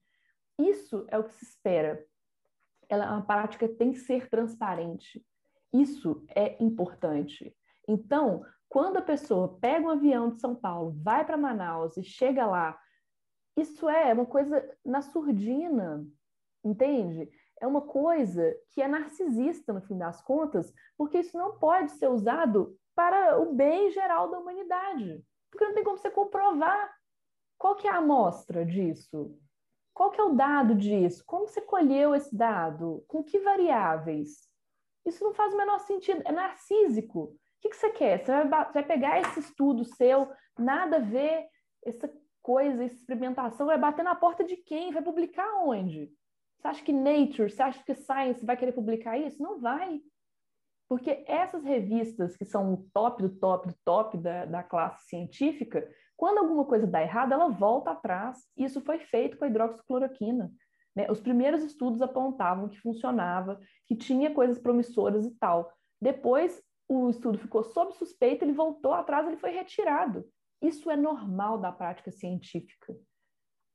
[0.60, 2.06] Isso é o que se espera.
[2.90, 5.26] Ela, a prática tem que ser transparente.
[5.72, 7.56] Isso é importante.
[7.88, 12.46] Então, quando a pessoa pega um avião de São Paulo, vai para Manaus e chega
[12.46, 12.78] lá,
[13.62, 16.06] isso é uma coisa na surdina,
[16.64, 17.30] entende?
[17.62, 22.08] É uma coisa que é narcisista, no fim das contas, porque isso não pode ser
[22.08, 25.24] usado para o bem geral da humanidade.
[25.50, 26.94] Porque não tem como você comprovar.
[27.58, 29.38] Qual que é a amostra disso?
[29.94, 31.24] Qual que é o dado disso?
[31.26, 33.04] Como você colheu esse dado?
[33.08, 34.48] Com que variáveis?
[35.06, 36.22] Isso não faz o menor sentido.
[36.24, 37.24] É narcísico.
[37.24, 38.24] O que, que você quer?
[38.24, 41.48] Você vai, vai pegar esse estudo seu, nada a ver,
[41.86, 42.10] essa
[42.42, 44.92] coisa, experimentação, vai bater na porta de quem?
[44.92, 46.12] Vai publicar onde?
[46.58, 49.42] Você acha que Nature, você acha que Science vai querer publicar isso?
[49.42, 50.02] Não vai.
[50.90, 55.88] Porque essas revistas que são o top do top do top da, da classe científica,
[56.18, 58.40] quando alguma coisa dá errado, ela volta atrás.
[58.58, 60.52] Isso foi feito com a hidroxicloroquina.
[60.96, 61.10] Né?
[61.10, 65.72] Os primeiros estudos apontavam que funcionava, que tinha coisas promissoras e tal.
[66.02, 70.26] Depois, o estudo ficou sob suspeita, ele voltou atrás, ele foi retirado.
[70.62, 72.96] Isso é normal da prática científica.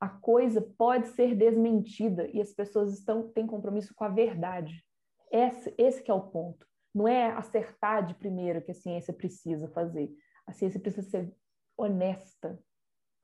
[0.01, 4.85] A coisa pode ser desmentida e as pessoas estão têm compromisso com a verdade.
[5.31, 6.67] Esse, esse é o ponto.
[6.95, 10.11] Não é acertar de primeiro que a ciência precisa fazer.
[10.47, 11.35] A ciência precisa ser
[11.77, 12.59] honesta.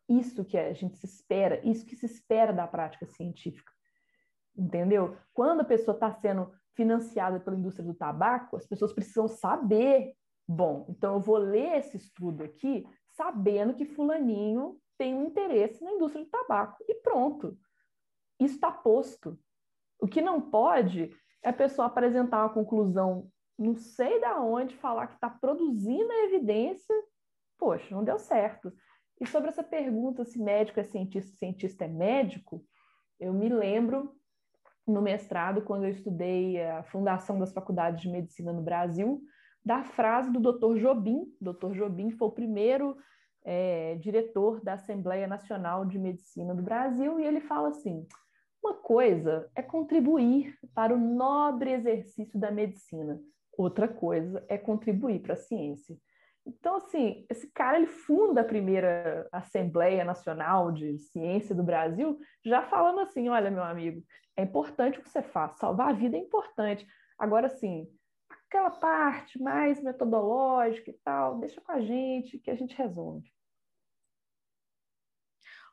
[0.09, 3.71] Isso que a gente se espera, isso que se espera da prática científica.
[4.57, 5.17] Entendeu?
[5.33, 10.15] Quando a pessoa está sendo financiada pela indústria do tabaco, as pessoas precisam saber.
[10.49, 15.93] Bom, então eu vou ler esse estudo aqui sabendo que fulaninho tem um interesse na
[15.93, 16.83] indústria do tabaco.
[16.89, 17.59] E pronto.
[18.39, 19.39] Isso está posto.
[20.01, 25.07] O que não pode é a pessoa apresentar uma conclusão não sei da onde falar
[25.07, 26.95] que está produzindo a evidência,
[27.59, 28.73] poxa, não deu certo.
[29.21, 32.65] E sobre essa pergunta se médico é cientista, cientista é médico,
[33.19, 34.17] eu me lembro
[34.87, 39.23] no mestrado, quando eu estudei a fundação das faculdades de medicina no Brasil,
[39.65, 40.79] da frase do Dr.
[40.79, 41.27] Jobim.
[41.41, 41.73] Dr.
[41.73, 42.97] Jobim foi o primeiro
[43.45, 48.07] é, diretor da Assembleia Nacional de Medicina do Brasil, e ele fala assim:
[48.63, 53.21] uma coisa é contribuir para o nobre exercício da medicina,
[53.57, 55.95] Outra coisa é contribuir para a ciência.
[56.47, 62.63] Então, assim, esse cara ele funda a primeira Assembleia Nacional de Ciência do Brasil, já
[62.63, 64.03] falando assim: olha, meu amigo,
[64.35, 66.87] é importante o que você faz, salvar a vida é importante.
[67.19, 67.87] Agora, assim,
[68.51, 73.33] aquela parte mais metodológica e tal, deixa com a gente que a gente resolve.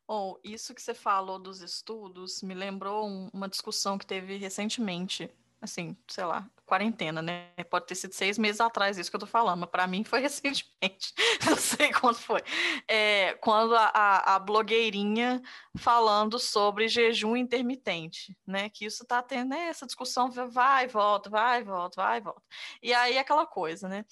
[0.08, 5.30] Oh, isso que você falou dos estudos me lembrou um, uma discussão que teve recentemente,
[5.60, 7.48] assim, sei lá, quarentena, né?
[7.70, 10.20] Pode ter sido seis meses atrás, isso que eu tô falando, mas para mim foi
[10.28, 11.14] recentemente,
[11.48, 12.42] não sei quando foi.
[12.88, 15.42] É, quando a, a, a, blogueirinha
[15.78, 18.70] falando sobre jejum intermitente, né?
[18.70, 22.42] Que isso tá tendo né, essa discussão, vai, volta, vai, volta, vai, volta.
[22.84, 24.04] E aí aquela coisa, né?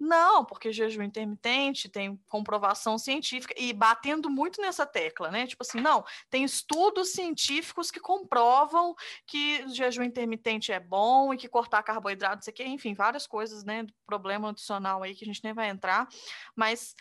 [0.00, 5.46] Não, porque jejum intermitente tem comprovação científica e batendo muito nessa tecla, né?
[5.46, 8.94] Tipo assim, não, tem estudos científicos que comprovam
[9.26, 13.26] que jejum intermitente é bom e que cortar carboidrato carboidrato, não sei o enfim, várias
[13.26, 16.08] coisas, né, problema nutricional aí que a gente nem vai entrar,
[16.56, 16.94] mas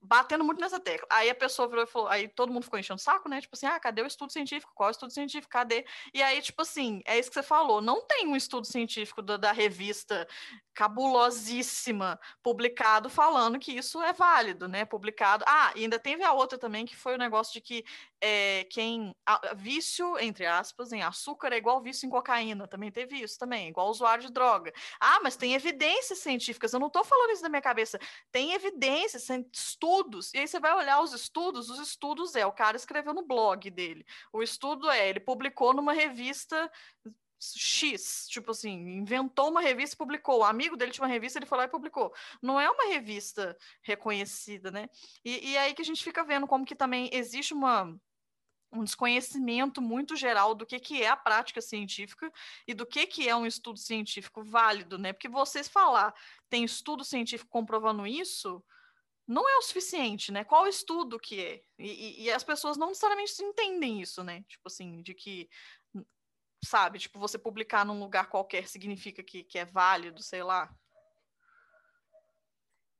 [0.00, 1.06] batendo muito nessa tecla.
[1.10, 3.40] Aí a pessoa virou e falou, aí todo mundo ficou enchendo o saco, né?
[3.40, 4.72] Tipo assim, ah, cadê o estudo científico?
[4.74, 5.52] Qual é o estudo científico?
[5.52, 5.84] Cadê?
[6.14, 9.36] E aí, tipo assim, é isso que você falou, não tem um estudo científico da,
[9.36, 10.26] da revista
[10.74, 14.84] cabulosíssima publicado falando que isso é válido, né?
[14.84, 15.44] Publicado.
[15.46, 17.84] Ah, ainda teve a outra também, que foi o negócio de que
[18.20, 19.14] é, quem.
[19.26, 22.66] A, vício, entre aspas, em açúcar é igual vício em cocaína.
[22.66, 24.72] Também teve isso também, igual usuário de droga.
[24.98, 26.72] Ah, mas tem evidências científicas.
[26.72, 27.98] Eu não estou falando isso da minha cabeça.
[28.32, 29.24] Tem evidências,
[29.90, 30.32] estudos.
[30.34, 33.68] E aí você vai olhar os estudos, os estudos é, o cara escreveu no blog
[33.70, 34.06] dele.
[34.32, 36.70] O estudo é, ele publicou numa revista
[37.40, 40.40] X, tipo assim, inventou uma revista e publicou.
[40.40, 42.12] O amigo dele tinha uma revista, ele lá e publicou.
[42.40, 44.88] Não é uma revista reconhecida, né?
[45.24, 47.98] E, e aí que a gente fica vendo como que também existe uma
[48.72, 52.32] um desconhecimento muito geral do que, que é a prática científica
[52.68, 55.12] e do que, que é um estudo científico válido, né?
[55.12, 56.14] Porque vocês falar
[56.48, 58.62] tem estudo científico comprovando isso,
[59.30, 60.42] não é o suficiente, né?
[60.42, 61.62] Qual estudo que é?
[61.78, 64.42] E, e, e, as pessoas não necessariamente entendem isso, né?
[64.48, 65.48] Tipo assim, de que,
[66.64, 70.68] sabe, tipo, você publicar num lugar qualquer significa que, que é válido, sei lá.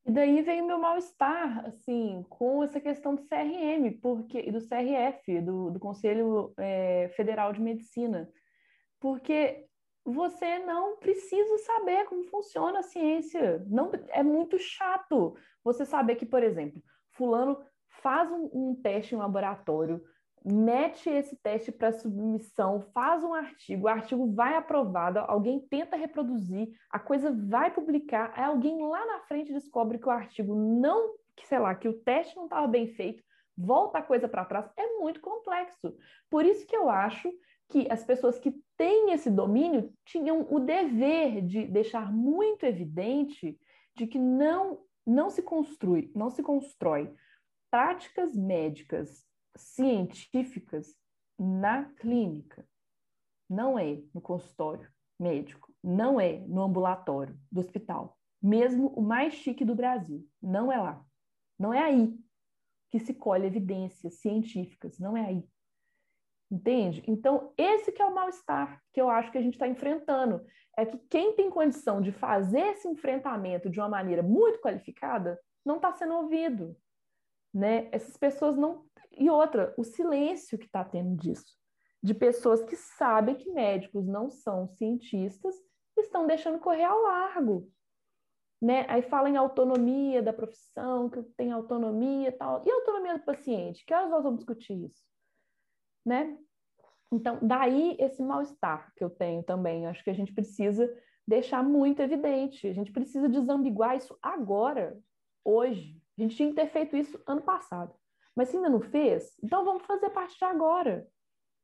[0.07, 5.71] E daí vem meu mal-estar, assim, com essa questão do CRM, porque, do CRF, do,
[5.73, 8.33] do Conselho é, Federal de Medicina,
[9.01, 9.69] porque
[10.13, 13.65] você não precisa saber como funciona a ciência.
[13.69, 16.83] Não é muito chato você saber que, por exemplo,
[17.13, 17.61] fulano
[18.03, 20.03] faz um, um teste em laboratório,
[20.45, 26.71] mete esse teste para submissão, faz um artigo, o artigo vai aprovado, alguém tenta reproduzir,
[26.91, 31.47] a coisa vai publicar, aí alguém lá na frente descobre que o artigo não, que
[31.47, 33.23] sei lá, que o teste não estava bem feito,
[33.57, 35.95] volta a coisa para trás, é muito complexo.
[36.31, 37.31] Por isso que eu acho
[37.71, 43.59] que as pessoas que têm esse domínio tinham o dever de deixar muito evidente
[43.97, 47.13] de que não não se construi, não se constrói
[47.71, 49.25] práticas médicas
[49.57, 50.95] científicas
[51.39, 52.69] na clínica.
[53.49, 59.65] Não é no consultório médico, não é no ambulatório do hospital, mesmo o mais chique
[59.65, 61.05] do Brasil, não é lá.
[61.59, 62.17] Não é aí
[62.91, 65.45] que se colhe evidências científicas, não é aí.
[66.51, 67.03] Entende?
[67.07, 70.45] Então, esse que é o mal-estar que eu acho que a gente está enfrentando.
[70.77, 75.77] É que quem tem condição de fazer esse enfrentamento de uma maneira muito qualificada não
[75.77, 76.77] está sendo ouvido.
[77.55, 77.89] Né?
[77.93, 78.85] Essas pessoas não.
[79.13, 81.57] E outra, o silêncio que está tendo disso.
[82.03, 85.55] De pessoas que sabem que médicos não são cientistas
[85.99, 87.71] estão deixando correr ao largo.
[88.61, 88.87] Né?
[88.89, 92.63] Aí fala em autonomia da profissão, que tem autonomia e tal.
[92.67, 93.85] E autonomia do paciente?
[93.85, 95.10] Que horas nós vamos discutir isso?
[96.05, 96.37] Né?
[97.13, 99.87] Então, daí esse mal-estar que eu tenho também.
[99.87, 100.89] acho que a gente precisa
[101.27, 102.67] deixar muito evidente.
[102.67, 104.99] A gente precisa desambiguar isso agora,
[105.45, 106.01] hoje.
[106.19, 107.95] A gente tinha que ter feito isso ano passado.
[108.35, 111.07] Mas se ainda não fez, então vamos fazer a partir de agora.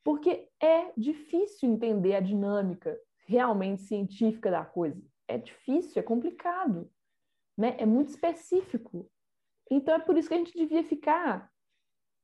[0.03, 5.01] Porque é difícil entender a dinâmica realmente científica da coisa.
[5.29, 6.91] É difícil, é complicado.
[7.57, 7.77] Né?
[7.79, 9.11] É muito específico.
[9.71, 11.51] Então é por isso que a gente devia ficar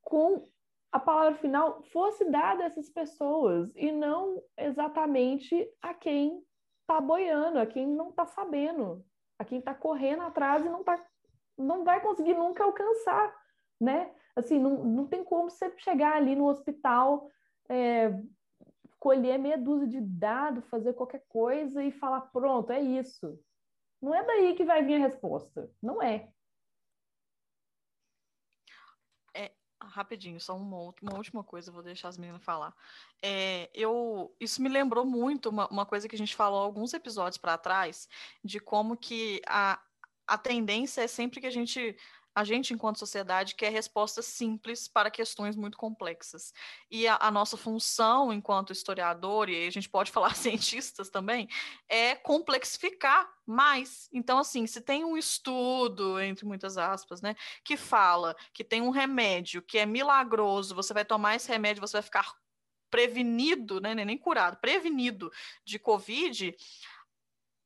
[0.03, 0.49] com
[0.93, 6.45] a palavra final fosse dada a essas pessoas e não exatamente a quem
[6.83, 9.03] está boiando, a quem não está sabendo,
[9.39, 11.03] a quem está correndo atrás e não, tá,
[11.57, 13.35] não vai conseguir nunca alcançar,
[13.81, 14.15] né?
[14.37, 17.27] Assim, não, não tem como você chegar ali no hospital,
[17.71, 18.13] é,
[18.99, 23.39] colher meia dúzia de dados, fazer qualquer coisa e falar, pronto, é isso.
[24.01, 25.71] Não é daí que vai vir a resposta.
[25.83, 26.29] Não é.
[29.87, 32.75] Rapidinho, só uma, uma última coisa, vou deixar as meninas falar.
[33.23, 37.39] É, eu, isso me lembrou muito uma, uma coisa que a gente falou alguns episódios
[37.39, 38.09] para trás,
[38.45, 39.81] de como que a,
[40.27, 41.97] a tendência é sempre que a gente
[42.35, 46.53] a gente, enquanto sociedade, quer respostas simples para questões muito complexas.
[46.91, 51.49] E a, a, nossa função, enquanto historiador, e a gente pode falar cientistas também,
[51.89, 54.09] é complexificar mais.
[54.13, 58.91] Então, assim, se tem um estudo, entre muitas aspas, né, que fala que tem um
[58.91, 62.35] remédio que é milagroso, você vai tomar esse remédio, você vai ficar
[62.91, 65.33] prevenido, né, nem curado, prevenido
[65.65, 66.55] de Covid,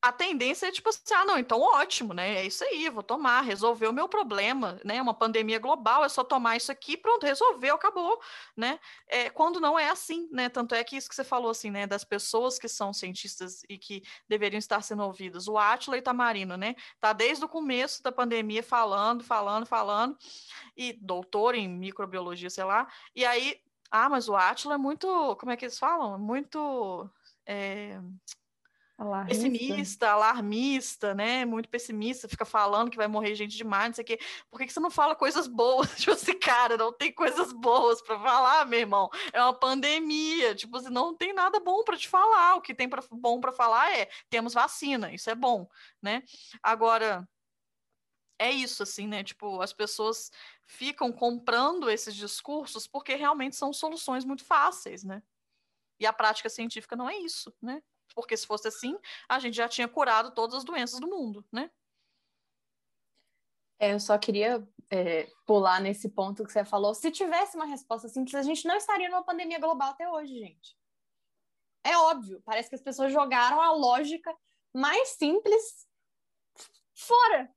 [0.07, 2.37] a tendência é tipo assim, ah, não, então ótimo, né?
[2.37, 5.03] É isso aí, vou tomar, resolveu o meu problema, né?
[5.03, 8.21] Uma pandemia global, é só tomar isso aqui, pronto, resolveu, acabou,
[8.57, 8.79] né?
[9.09, 10.49] É, quando não é assim, né?
[10.49, 11.89] Tanto é que isso que você falou, assim, né?
[11.89, 15.49] Das pessoas que são cientistas e que deveriam estar sendo ouvidas.
[15.49, 16.77] O Átila Itamarino, né?
[17.01, 20.17] Tá desde o começo da pandemia falando, falando, falando,
[20.77, 25.51] e doutor em microbiologia, sei lá, e aí, ah, mas o Átila é muito, como
[25.51, 26.17] é que eles falam?
[26.17, 27.11] Muito.
[27.45, 28.01] É
[28.99, 29.43] Alarmista.
[29.45, 31.45] pessimista, alarmista, né?
[31.45, 34.19] Muito pessimista, fica falando que vai morrer gente demais, não sei o quê.
[34.51, 35.91] Por que, que você não fala coisas boas?
[35.97, 39.11] Tipo assim, cara, não tem coisas boas para falar, meu irmão.
[39.35, 42.55] É uma pandemia, tipo assim, não tem nada bom para te falar.
[42.55, 45.69] O que tem pra, bom para falar é temos vacina, isso é bom,
[46.01, 46.23] né?
[46.63, 47.29] Agora,
[48.39, 49.23] é isso, assim, né?
[49.23, 50.31] Tipo, as pessoas
[50.65, 55.23] ficam comprando esses discursos porque realmente são soluções muito fáceis, né?
[56.01, 57.83] E a prática científica não é isso, né?
[58.15, 58.97] Porque se fosse assim,
[59.29, 61.71] a gente já tinha curado todas as doenças do mundo, né?
[63.79, 66.95] É, eu só queria é, pular nesse ponto que você falou.
[66.95, 70.77] Se tivesse uma resposta simples, a gente não estaria numa pandemia global até hoje, gente.
[71.85, 74.35] É óbvio, parece que as pessoas jogaram a lógica
[74.75, 75.87] mais simples
[76.95, 77.51] fora,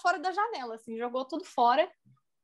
[0.00, 1.90] fora da janela, assim, jogou tudo fora.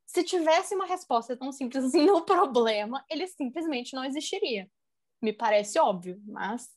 [0.05, 4.69] Se tivesse uma resposta tão simples assim no problema, ele simplesmente não existiria.
[5.21, 6.69] Me parece óbvio, mas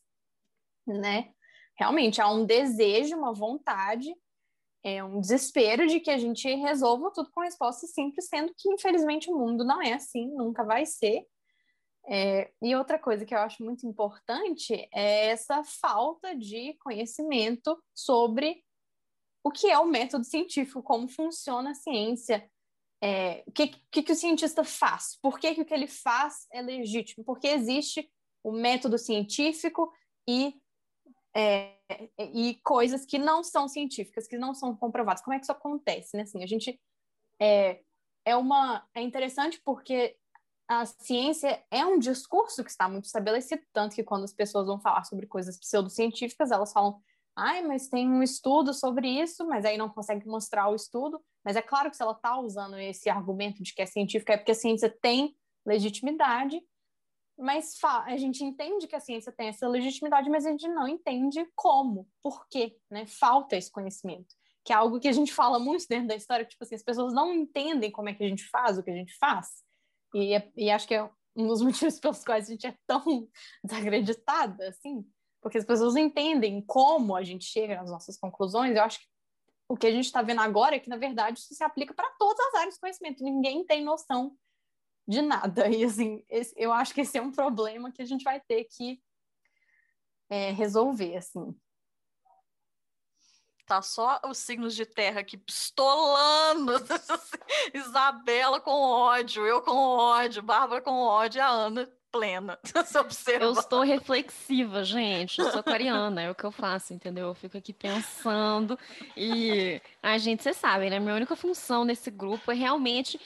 [0.86, 1.30] né?
[1.78, 4.14] Realmente há um desejo, uma vontade
[4.86, 9.28] é um desespero de que a gente resolva tudo com resposta simples, sendo que, infelizmente,
[9.28, 11.26] o mundo não é assim, nunca vai ser.
[12.08, 18.62] É, e outra coisa que eu acho muito importante é essa falta de conhecimento sobre
[19.42, 22.48] o que é o método científico, como funciona a ciência,
[23.02, 26.46] é, o que, que, que, o cientista faz, por que, que o que ele faz
[26.52, 28.08] é legítimo, porque existe
[28.42, 29.92] o método científico
[30.28, 30.54] e,
[31.36, 31.76] é,
[32.18, 35.22] e coisas que não são científicas, que não são comprovadas.
[35.22, 36.16] Como é que isso acontece?
[36.16, 36.22] Né?
[36.22, 36.80] Assim, a gente
[37.38, 37.82] é,
[38.24, 40.16] é uma é interessante porque
[40.66, 44.80] a ciência é um discurso que está muito estabelecido, tanto que quando as pessoas vão
[44.80, 46.98] falar sobre coisas pseudocientíficas, elas falam,
[47.36, 51.22] ai, mas tem um estudo sobre isso, mas aí não consegue mostrar o estudo.
[51.44, 54.36] Mas é claro que se ela está usando esse argumento de que é científica, é
[54.38, 56.62] porque a ciência tem legitimidade,
[57.38, 61.46] mas a gente entende que a ciência tem essa legitimidade, mas a gente não entende
[61.54, 63.06] como, por quê, né?
[63.06, 64.34] Falta esse conhecimento,
[64.64, 67.12] que é algo que a gente fala muito dentro da história, tipo assim, as pessoas
[67.12, 69.48] não entendem como é que a gente faz o que a gente faz,
[70.14, 73.28] e, é, e acho que é um dos motivos pelos quais a gente é tão
[73.62, 75.04] desacreditada, assim,
[75.42, 78.74] porque as pessoas entendem como a gente chega nas nossas conclusões.
[78.74, 79.06] Eu acho que
[79.68, 82.10] o que a gente está vendo agora é que, na verdade, isso se aplica para
[82.18, 83.22] todas as áreas de conhecimento.
[83.22, 84.36] Ninguém tem noção
[85.06, 85.66] de nada.
[85.76, 88.64] E, assim, esse, eu acho que esse é um problema que a gente vai ter
[88.64, 89.00] que
[90.30, 91.54] é, resolver, assim.
[93.66, 96.72] Tá só os signos de terra aqui pistolando.
[97.74, 102.58] Isabela com ódio, eu com ódio, Bárbara com ódio, a Ana plena.
[102.64, 103.44] Você observa.
[103.44, 105.40] Eu estou reflexiva, gente.
[105.40, 107.28] Eu sou aquariana, é o que eu faço, entendeu?
[107.28, 108.78] Eu fico aqui pensando
[109.16, 110.98] e a gente, vocês sabem, né?
[110.98, 113.20] Minha única função nesse grupo é realmente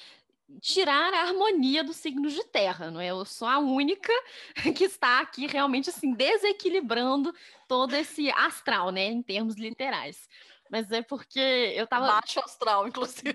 [0.61, 3.09] tirar a harmonia dos signos de terra, não é?
[3.09, 4.13] Eu sou a única
[4.77, 7.35] que está aqui realmente assim desequilibrando
[7.69, 10.29] todo esse astral, né, em termos literais.
[10.71, 11.41] Mas é porque
[11.77, 13.33] eu tava baixo astral, inclusive,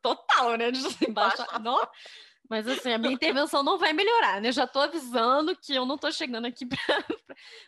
[0.00, 1.80] total, né, de baixo, não,
[2.48, 4.48] mas assim, a minha intervenção não vai melhorar, né?
[4.48, 7.04] Eu já estou avisando que eu não estou chegando aqui para.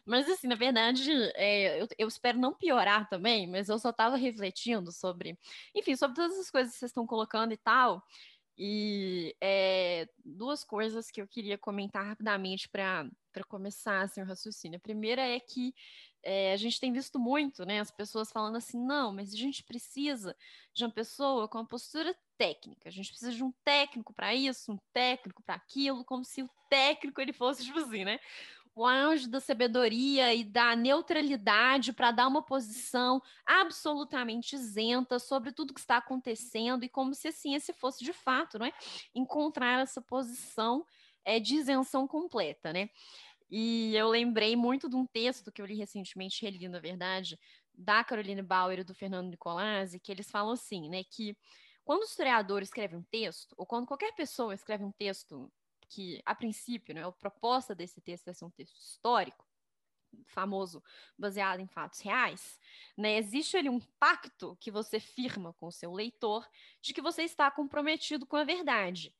[0.05, 4.17] Mas assim, na verdade, é, eu, eu, espero não piorar também, mas eu só estava
[4.17, 5.39] refletindo sobre,
[5.75, 8.03] enfim, sobre todas as coisas que vocês estão colocando e tal.
[8.59, 13.09] E é, duas coisas que eu queria comentar rapidamente para
[13.49, 14.79] começar assim, o raciocínio.
[14.79, 15.73] A primeira é que
[16.25, 17.79] é, a gente tem visto muito, né?
[17.79, 20.37] As pessoas falando assim, não, mas a gente precisa
[20.75, 22.89] de uma pessoa com uma postura técnica.
[22.89, 26.51] A gente precisa de um técnico para isso, um técnico para aquilo, como se o
[26.69, 28.19] técnico ele fosse, tipo assim, né?
[28.79, 35.75] O anjo da sabedoria e da neutralidade para dar uma posição absolutamente isenta sobre tudo
[35.75, 38.73] que está acontecendo e como se a ciência fosse de fato, não é?
[39.13, 40.87] Encontrar essa posição
[41.25, 42.89] é, de isenção completa, né?
[43.51, 47.37] E eu lembrei muito de um texto que eu li recentemente, reli, na verdade,
[47.75, 51.37] da Caroline Bauer e do Fernando Nicolazzi, que eles falam assim, né, que
[51.85, 55.51] quando o historiador escreve um texto, ou quando qualquer pessoa escreve um texto
[55.89, 59.47] que, a princípio, né, a proposta desse texto é ser um texto histórico,
[60.27, 60.83] famoso,
[61.19, 62.59] baseado em fatos reais,
[62.97, 66.49] né, existe ali um pacto que você firma com o seu leitor
[66.81, 69.15] de que você está comprometido com a verdade.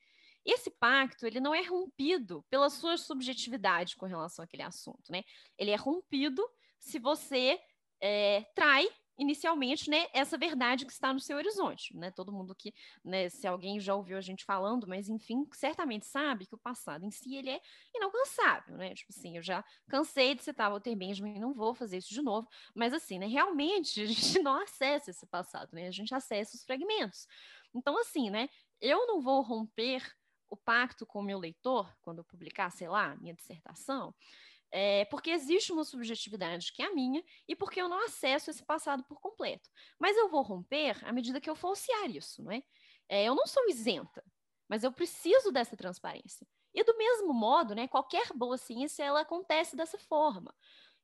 [0.45, 5.23] Esse pacto, ele não é rompido pela sua subjetividade com relação àquele assunto, né?
[5.59, 6.43] Ele é rompido
[6.79, 7.61] se você
[8.01, 8.89] é, trai
[9.19, 12.11] inicialmente, né, essa verdade que está no seu horizonte, né?
[12.11, 12.73] Todo mundo que,
[13.05, 17.05] né, se alguém já ouviu a gente falando, mas enfim, certamente sabe que o passado
[17.05, 17.61] em si ele é
[17.95, 18.95] inalcançável, né?
[18.95, 22.49] Tipo assim, eu já cansei de citar Walter Benjamin, não vou fazer isso de novo,
[22.75, 25.89] mas assim, né, realmente a gente não acessa esse passado, né?
[25.89, 27.27] A gente acessa os fragmentos.
[27.75, 28.49] Então assim, né,
[28.81, 30.03] eu não vou romper
[30.49, 34.15] o pacto com o meu leitor quando eu publicar, sei lá, minha dissertação,
[34.71, 38.65] é, porque existe uma subjetividade que é a minha e porque eu não acesso esse
[38.65, 39.69] passado por completo.
[39.99, 42.63] Mas eu vou romper à medida que eu falsear isso, não é?
[43.09, 43.25] é?
[43.25, 44.23] Eu não sou isenta,
[44.69, 46.47] mas eu preciso dessa transparência.
[46.75, 50.55] E do mesmo modo, né, qualquer boa ciência ela acontece dessa forma.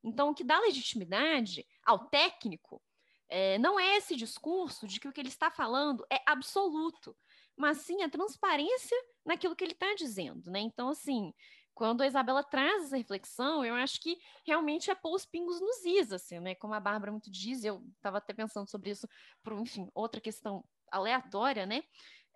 [0.02, 2.82] Então, o que dá legitimidade ao técnico
[3.28, 7.16] é, não é esse discurso de que o que ele está falando é absoluto,
[7.56, 10.60] mas sim a transparência naquilo que ele está dizendo, né?
[10.60, 11.32] Então, assim,
[11.74, 15.84] quando a Isabela traz essa reflexão, eu acho que realmente é pôr os pingos nos
[15.84, 16.54] is, assim, né?
[16.54, 19.08] Como a Bárbara muito diz, eu estava até pensando sobre isso
[19.42, 21.82] por, enfim, outra questão aleatória, né?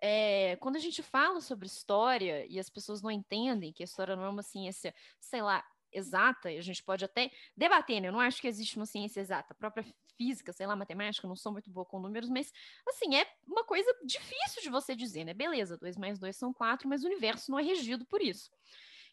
[0.01, 4.15] É, quando a gente fala sobre história e as pessoas não entendem que a história
[4.15, 8.09] não é uma ciência, sei lá, exata, e a gente pode até debater, né?
[8.09, 9.53] Eu não acho que existe uma ciência exata.
[9.53, 9.85] A própria
[10.17, 12.51] física, sei lá, matemática, não sou muito boa com números, mas,
[12.87, 15.33] assim, é uma coisa difícil de você dizer, né?
[15.33, 18.51] Beleza, 2 mais 2 são 4, mas o universo não é regido por isso.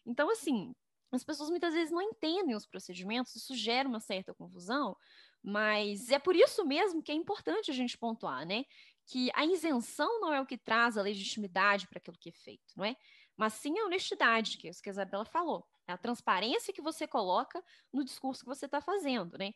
[0.07, 0.73] Então, assim,
[1.11, 4.95] as pessoas muitas vezes não entendem os procedimentos, isso gera uma certa confusão,
[5.43, 8.65] Mas é por isso mesmo que é importante a gente pontuar, né?
[9.07, 12.73] Que a isenção não é o que traz a legitimidade para aquilo que é feito,
[12.75, 12.95] não é?
[13.37, 15.65] Mas sim a honestidade, que é isso que a Isabela falou.
[15.87, 17.63] É a transparência que você coloca
[17.93, 19.53] no discurso que você está fazendo, né?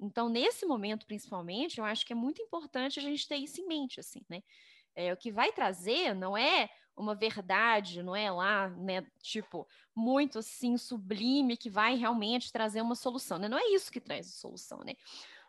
[0.00, 3.66] Então, nesse momento, principalmente, eu acho que é muito importante a gente ter isso em
[3.66, 4.42] mente, assim, né?
[4.94, 6.68] É, o que vai trazer não é
[6.98, 12.94] uma verdade, não é lá, né, tipo, muito assim sublime que vai realmente trazer uma
[12.94, 13.48] solução, né?
[13.48, 14.94] Não é isso que traz a solução, né?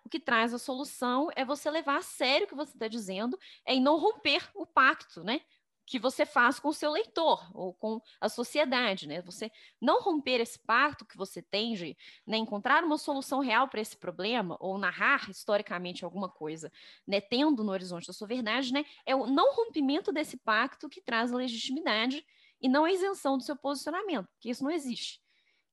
[0.03, 3.37] O que traz a solução é você levar a sério o que você está dizendo,
[3.65, 5.41] é em não romper o pacto, né?
[5.89, 9.23] Que você faz com o seu leitor ou com a sociedade, né?
[9.23, 9.51] Você
[9.81, 11.97] não romper esse pacto que você tem de
[12.27, 16.71] né, encontrar uma solução real para esse problema ou narrar historicamente alguma coisa,
[17.07, 18.85] né, tendo no horizonte da sua verdade, né?
[19.03, 22.23] É o não rompimento desse pacto que traz legitimidade
[22.61, 25.19] e não a isenção do seu posicionamento, porque isso não existe.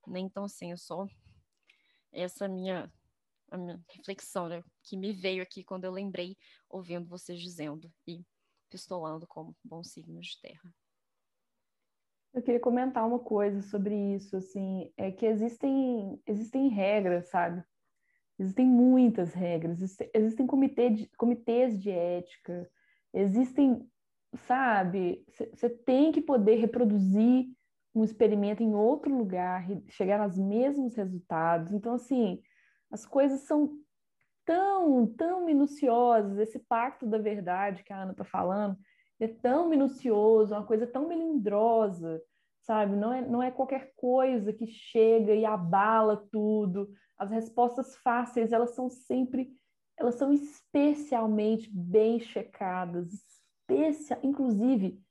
[0.06, 0.20] Né?
[0.20, 1.06] Então, assim, eu só
[2.10, 2.90] essa minha
[3.50, 6.36] a minha reflexão, né, que me veio aqui quando eu lembrei
[6.68, 8.24] ouvindo vocês dizendo e
[8.76, 10.74] pistolando como bons signos de terra.
[12.34, 17.64] Eu queria comentar uma coisa sobre isso, assim, é que existem, existem regras, sabe?
[18.38, 19.80] Existem muitas regras,
[20.12, 22.70] existem, comitê de, comitês de ética,
[23.14, 23.90] existem,
[24.46, 25.24] sabe?
[25.54, 27.48] Você tem que poder reproduzir
[27.94, 31.72] um experimento em outro lugar, chegar aos mesmos resultados.
[31.72, 32.42] Então, assim,
[32.90, 33.80] as coisas são
[34.46, 38.78] tão, tão minuciosos, esse pacto da verdade que a Ana está falando,
[39.20, 42.22] é tão minucioso, uma coisa tão melindrosa,
[42.62, 42.94] sabe?
[42.96, 46.88] Não é, não é qualquer coisa que chega e abala tudo.
[47.18, 49.52] As respostas fáceis, elas são sempre,
[49.96, 55.02] elas são especialmente bem checadas, especia, inclusive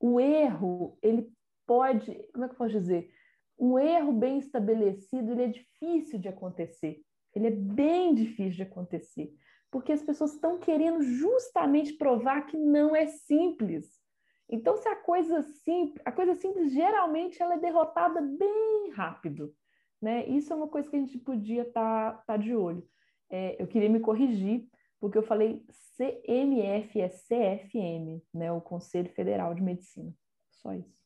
[0.00, 1.30] o erro, ele
[1.66, 3.10] pode, como é que eu posso dizer?
[3.58, 7.02] Um erro bem estabelecido, ele é difícil de acontecer.
[7.34, 9.32] Ele é bem difícil de acontecer,
[9.70, 14.00] porque as pessoas estão querendo justamente provar que não é simples.
[14.48, 19.54] Então, se a coisa simples, a coisa simples geralmente ela é derrotada bem rápido,
[20.02, 20.26] né?
[20.26, 22.84] Isso é uma coisa que a gente podia estar tá, tá de olho.
[23.30, 25.64] É, eu queria me corrigir, porque eu falei
[25.96, 28.50] CMF é CFM, né?
[28.50, 30.12] O Conselho Federal de Medicina.
[30.50, 30.99] Só isso.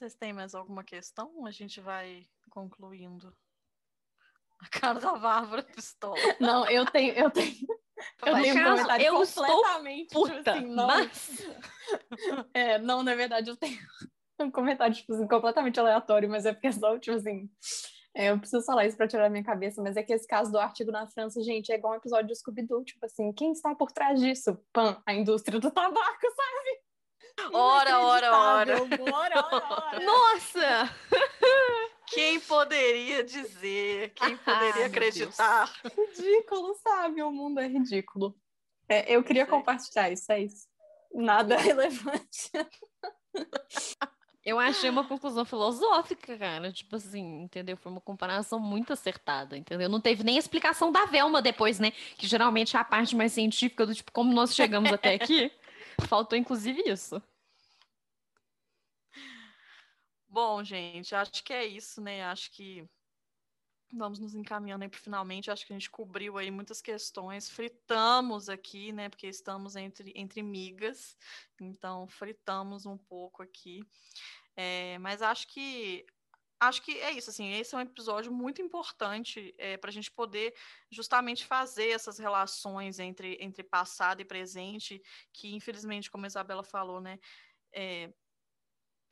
[0.00, 1.44] Vocês têm mais alguma questão?
[1.44, 3.36] A gente vai concluindo.
[4.58, 6.16] A cara da Bárbara pistola.
[6.40, 7.54] Não, eu tenho, eu tenho.
[8.24, 10.86] Eu tenho um comentário eu completamente estou tipo puta, tipo assim, não.
[10.86, 11.46] Mas...
[12.54, 13.78] É, não, na verdade eu tenho
[14.40, 17.50] um comentário tipo assim, completamente aleatório, mas é porque é só tipo assim,
[18.14, 20.50] é, eu preciso falar isso para tirar da minha cabeça, mas é que esse caso
[20.50, 23.74] do artigo na França, gente, é igual um episódio de Scooby-Doo, tipo assim, quem está
[23.74, 24.58] por trás disso?
[24.72, 26.69] Pan, a indústria do tabaco, sabe?
[27.52, 28.76] Ora, ora, ora.
[29.12, 30.00] Ora, ora.
[30.00, 30.96] Nossa!
[32.06, 34.10] Quem poderia dizer?
[34.14, 35.72] Quem poderia acreditar?
[35.84, 37.22] Ridículo, sabe?
[37.22, 38.36] O mundo é ridículo.
[38.88, 39.50] É, eu queria Sei.
[39.50, 40.66] compartilhar isso, é isso.
[41.14, 42.50] Nada relevante.
[44.44, 46.72] Eu achei uma conclusão filosófica, cara.
[46.72, 47.76] Tipo assim, entendeu?
[47.76, 49.88] Foi uma comparação muito acertada, entendeu?
[49.88, 51.92] Não teve nem explicação da Velma depois, né?
[52.16, 55.52] Que geralmente é a parte mais científica do tipo, como nós chegamos até aqui.
[56.08, 57.22] Faltou, inclusive, isso.
[60.32, 62.22] Bom, gente, acho que é isso, né?
[62.22, 62.88] Acho que
[63.92, 65.50] vamos nos encaminhando aí para finalmente.
[65.50, 69.08] Acho que a gente cobriu aí muitas questões, fritamos aqui, né?
[69.08, 71.16] Porque estamos entre, entre migas,
[71.60, 73.82] então fritamos um pouco aqui.
[74.54, 76.06] É, mas acho que
[76.60, 80.12] acho que é isso, assim, esse é um episódio muito importante é, para a gente
[80.12, 80.54] poder
[80.92, 85.02] justamente fazer essas relações entre, entre passado e presente,
[85.32, 87.18] que infelizmente, como a Isabela falou, né,
[87.72, 88.12] é,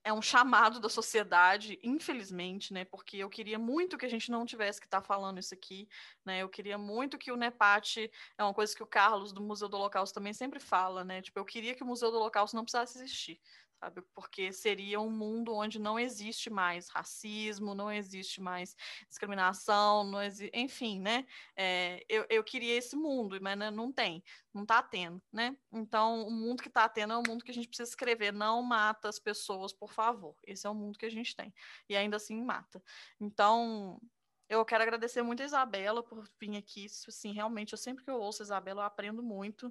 [0.08, 2.82] é um chamado da sociedade, infelizmente, né?
[2.86, 5.86] Porque eu queria muito que a gente não tivesse que estar tá falando isso aqui,
[6.24, 6.42] né?
[6.42, 9.76] Eu queria muito que o NEPAT, é uma coisa que o Carlos do Museu do
[9.76, 11.20] Holocausto também sempre fala, né?
[11.20, 13.38] Tipo, eu queria que o Museu do Holocausto não precisasse existir,
[13.80, 14.02] sabe?
[14.14, 18.76] Porque seria um mundo onde não existe mais racismo, não existe mais
[19.08, 21.26] discriminação, não existe, enfim, né?
[21.56, 24.22] É, eu, eu queria esse mundo, mas né, não tem,
[24.52, 25.56] não está tendo, né?
[25.72, 28.62] Então, o mundo que está tendo é o mundo que a gente precisa escrever, não
[28.62, 30.34] mata as pessoas, por favor.
[30.46, 31.54] Esse é o mundo que a gente tem.
[31.88, 32.82] E ainda assim mata.
[33.20, 34.00] Então,
[34.48, 36.86] eu quero agradecer muito a Isabela por vir aqui.
[37.06, 39.70] Assim, realmente, eu sempre que eu ouço a Isabela, eu aprendo muito.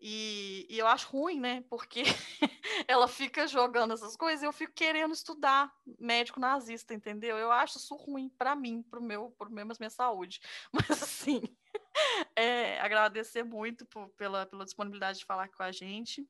[0.00, 1.64] E, e eu acho ruim, né?
[1.68, 2.02] Porque
[2.88, 7.38] ela fica jogando essas coisas e eu fico querendo estudar médico nazista, entendeu?
[7.38, 10.40] Eu acho isso ruim para mim, pro meu, pro meu, minha saúde.
[10.72, 11.42] Mas assim,
[12.36, 16.28] é, agradecer muito por, pela, pela disponibilidade de falar com a gente.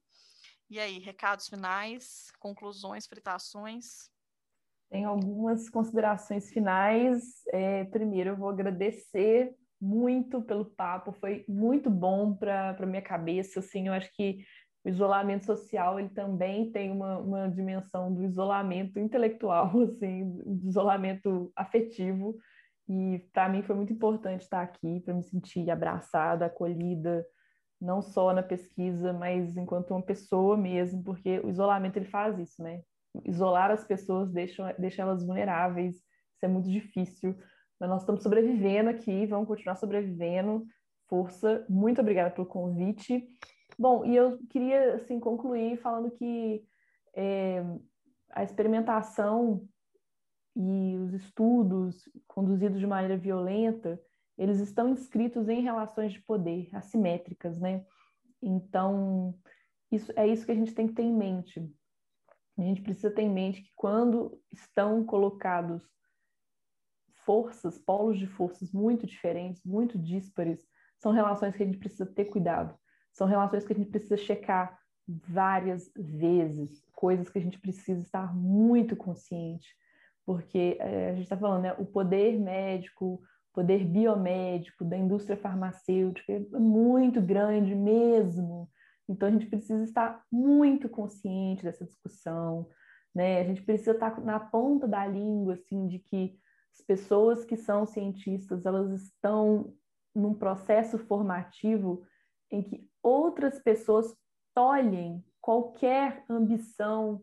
[0.71, 4.11] E aí, recados finais, conclusões, fritações?
[4.91, 7.43] Tem algumas considerações finais.
[7.49, 13.61] É, primeiro, eu vou agradecer muito pelo papo, foi muito bom para minha cabeça.
[13.61, 14.45] Assim, eu acho que
[14.85, 21.51] o isolamento social ele também tem uma, uma dimensão do isolamento intelectual, assim, do isolamento
[21.57, 22.37] afetivo.
[22.89, 27.25] E para mim foi muito importante estar aqui, para me sentir abraçada, acolhida,
[27.81, 32.63] não só na pesquisa, mas enquanto uma pessoa mesmo, porque o isolamento ele faz isso,
[32.63, 32.83] né?
[33.25, 37.35] Isolar as pessoas deixa, deixa elas vulneráveis, isso é muito difícil.
[37.79, 40.67] Mas nós estamos sobrevivendo aqui, vamos continuar sobrevivendo.
[41.09, 43.27] Força, muito obrigada pelo convite.
[43.79, 46.65] Bom, e eu queria assim concluir falando que
[47.15, 47.63] é,
[48.31, 49.67] a experimentação
[50.57, 54.01] e os estudos conduzidos de maneira violenta,
[54.39, 57.85] eles estão inscritos em relações de poder assimétricas, né?
[58.41, 59.35] Então,
[59.91, 61.61] isso é isso que a gente tem que ter em mente.
[62.57, 65.83] A gente precisa ter em mente que quando estão colocados
[67.25, 70.65] forças, polos de forças muito diferentes, muito díspares,
[70.99, 72.75] são relações que a gente precisa ter cuidado.
[73.13, 78.35] São relações que a gente precisa checar várias vezes, coisas que a gente precisa estar
[78.35, 79.69] muito consciente,
[80.25, 83.23] porque é, a gente está falando, né, o poder médico,
[83.53, 88.69] poder biomédico da indústria farmacêutica é muito grande mesmo.
[89.09, 92.67] Então a gente precisa estar muito consciente dessa discussão,
[93.15, 93.41] né?
[93.41, 96.37] A gente precisa estar na ponta da língua, assim, de que
[96.75, 99.73] as pessoas que são cientistas, elas estão
[100.15, 102.05] num processo formativo
[102.51, 104.15] em que outras pessoas
[104.53, 107.23] tolhem qualquer ambição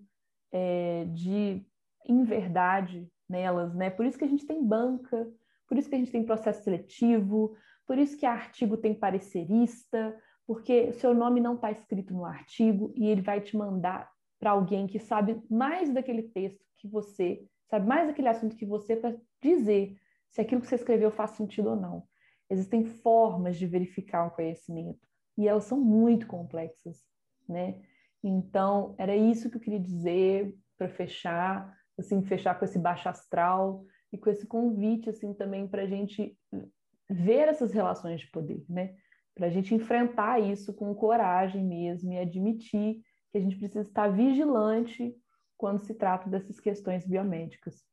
[0.52, 1.66] é, de
[2.08, 3.90] inverdade nelas, né?
[3.90, 5.30] Por isso que a gente tem banca,
[5.68, 7.56] por isso que a gente tem processo seletivo,
[7.86, 13.08] por isso que artigo tem parecerista, porque seu nome não está escrito no artigo e
[13.08, 14.10] ele vai te mandar
[14.40, 18.98] para alguém que sabe mais daquele texto que você, sabe mais daquele assunto que você,
[18.98, 19.98] para dizer
[20.30, 22.04] se aquilo que você escreveu faz sentido ou não.
[22.50, 25.00] Existem formas de verificar um conhecimento
[25.38, 27.02] e elas são muito complexas,
[27.48, 27.82] né?
[28.22, 33.86] Então, era isso que eu queria dizer para fechar, assim, fechar com esse baixo astral
[34.12, 36.38] e com esse convite, assim, também para a gente
[37.10, 38.96] ver essas relações de poder, né?
[39.34, 44.10] Para a gente enfrentar isso com coragem mesmo e admitir que a gente precisa estar
[44.10, 45.16] vigilante
[45.62, 47.86] quando se trata dessas questões biomédicas.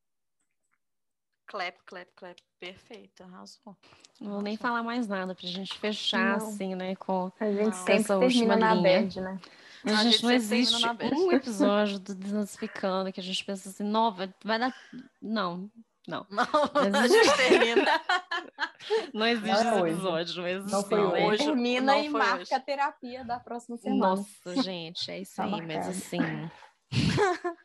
[1.47, 2.41] Clap, clap, clap.
[2.59, 3.77] Perfeito, arrasou.
[4.19, 6.49] Não vou nem falar mais nada pra gente fechar, não.
[6.49, 6.97] assim, né?
[6.97, 9.39] Com a gente sempre essa termina na bad, né?
[9.85, 10.83] A, a gente, não existe
[11.15, 14.75] um episódio do Desnazificando que a gente pensa assim, nova, vai dar.
[15.21, 15.71] Não,
[16.07, 16.27] não.
[16.31, 16.47] Não,
[16.91, 18.01] não a gente termina.
[19.13, 20.73] não existe não esse episódio, não existe.
[20.73, 21.25] Não foi hoje.
[21.27, 21.45] hoje.
[21.45, 22.55] Termina não e marca hoje.
[22.55, 24.17] a terapia da próxima semana.
[24.17, 25.75] Nossa, gente, é isso tá aí, marcado.
[25.75, 26.51] mas assim.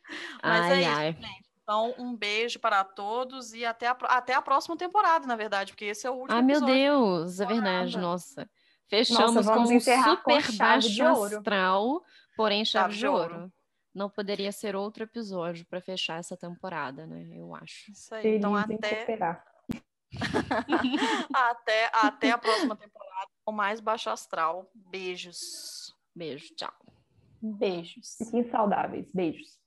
[0.44, 1.10] mas ai, é ai.
[1.10, 1.54] isso, gente.
[1.64, 5.86] Então, um beijo para todos e até a, até a próxima temporada, na verdade, porque
[5.86, 8.50] esse é o último Ah, meu Deus, é verdade, nossa.
[8.90, 12.04] Fechamos nossa, com um super com baixo astral,
[12.36, 13.36] porém chave, chave de ouro.
[13.36, 13.54] ouro.
[13.96, 17.30] Não poderia ser outro episódio para fechar essa temporada, né?
[17.32, 17.92] Eu acho.
[17.92, 18.36] Isso aí.
[18.36, 19.06] então, até...
[21.34, 24.70] até, até a próxima temporada com mais baixo astral.
[24.76, 25.96] Beijos.
[26.14, 26.74] Beijo, tchau.
[27.44, 28.16] Beijos.
[28.18, 29.12] Fiquem saudáveis.
[29.14, 29.60] Beijos.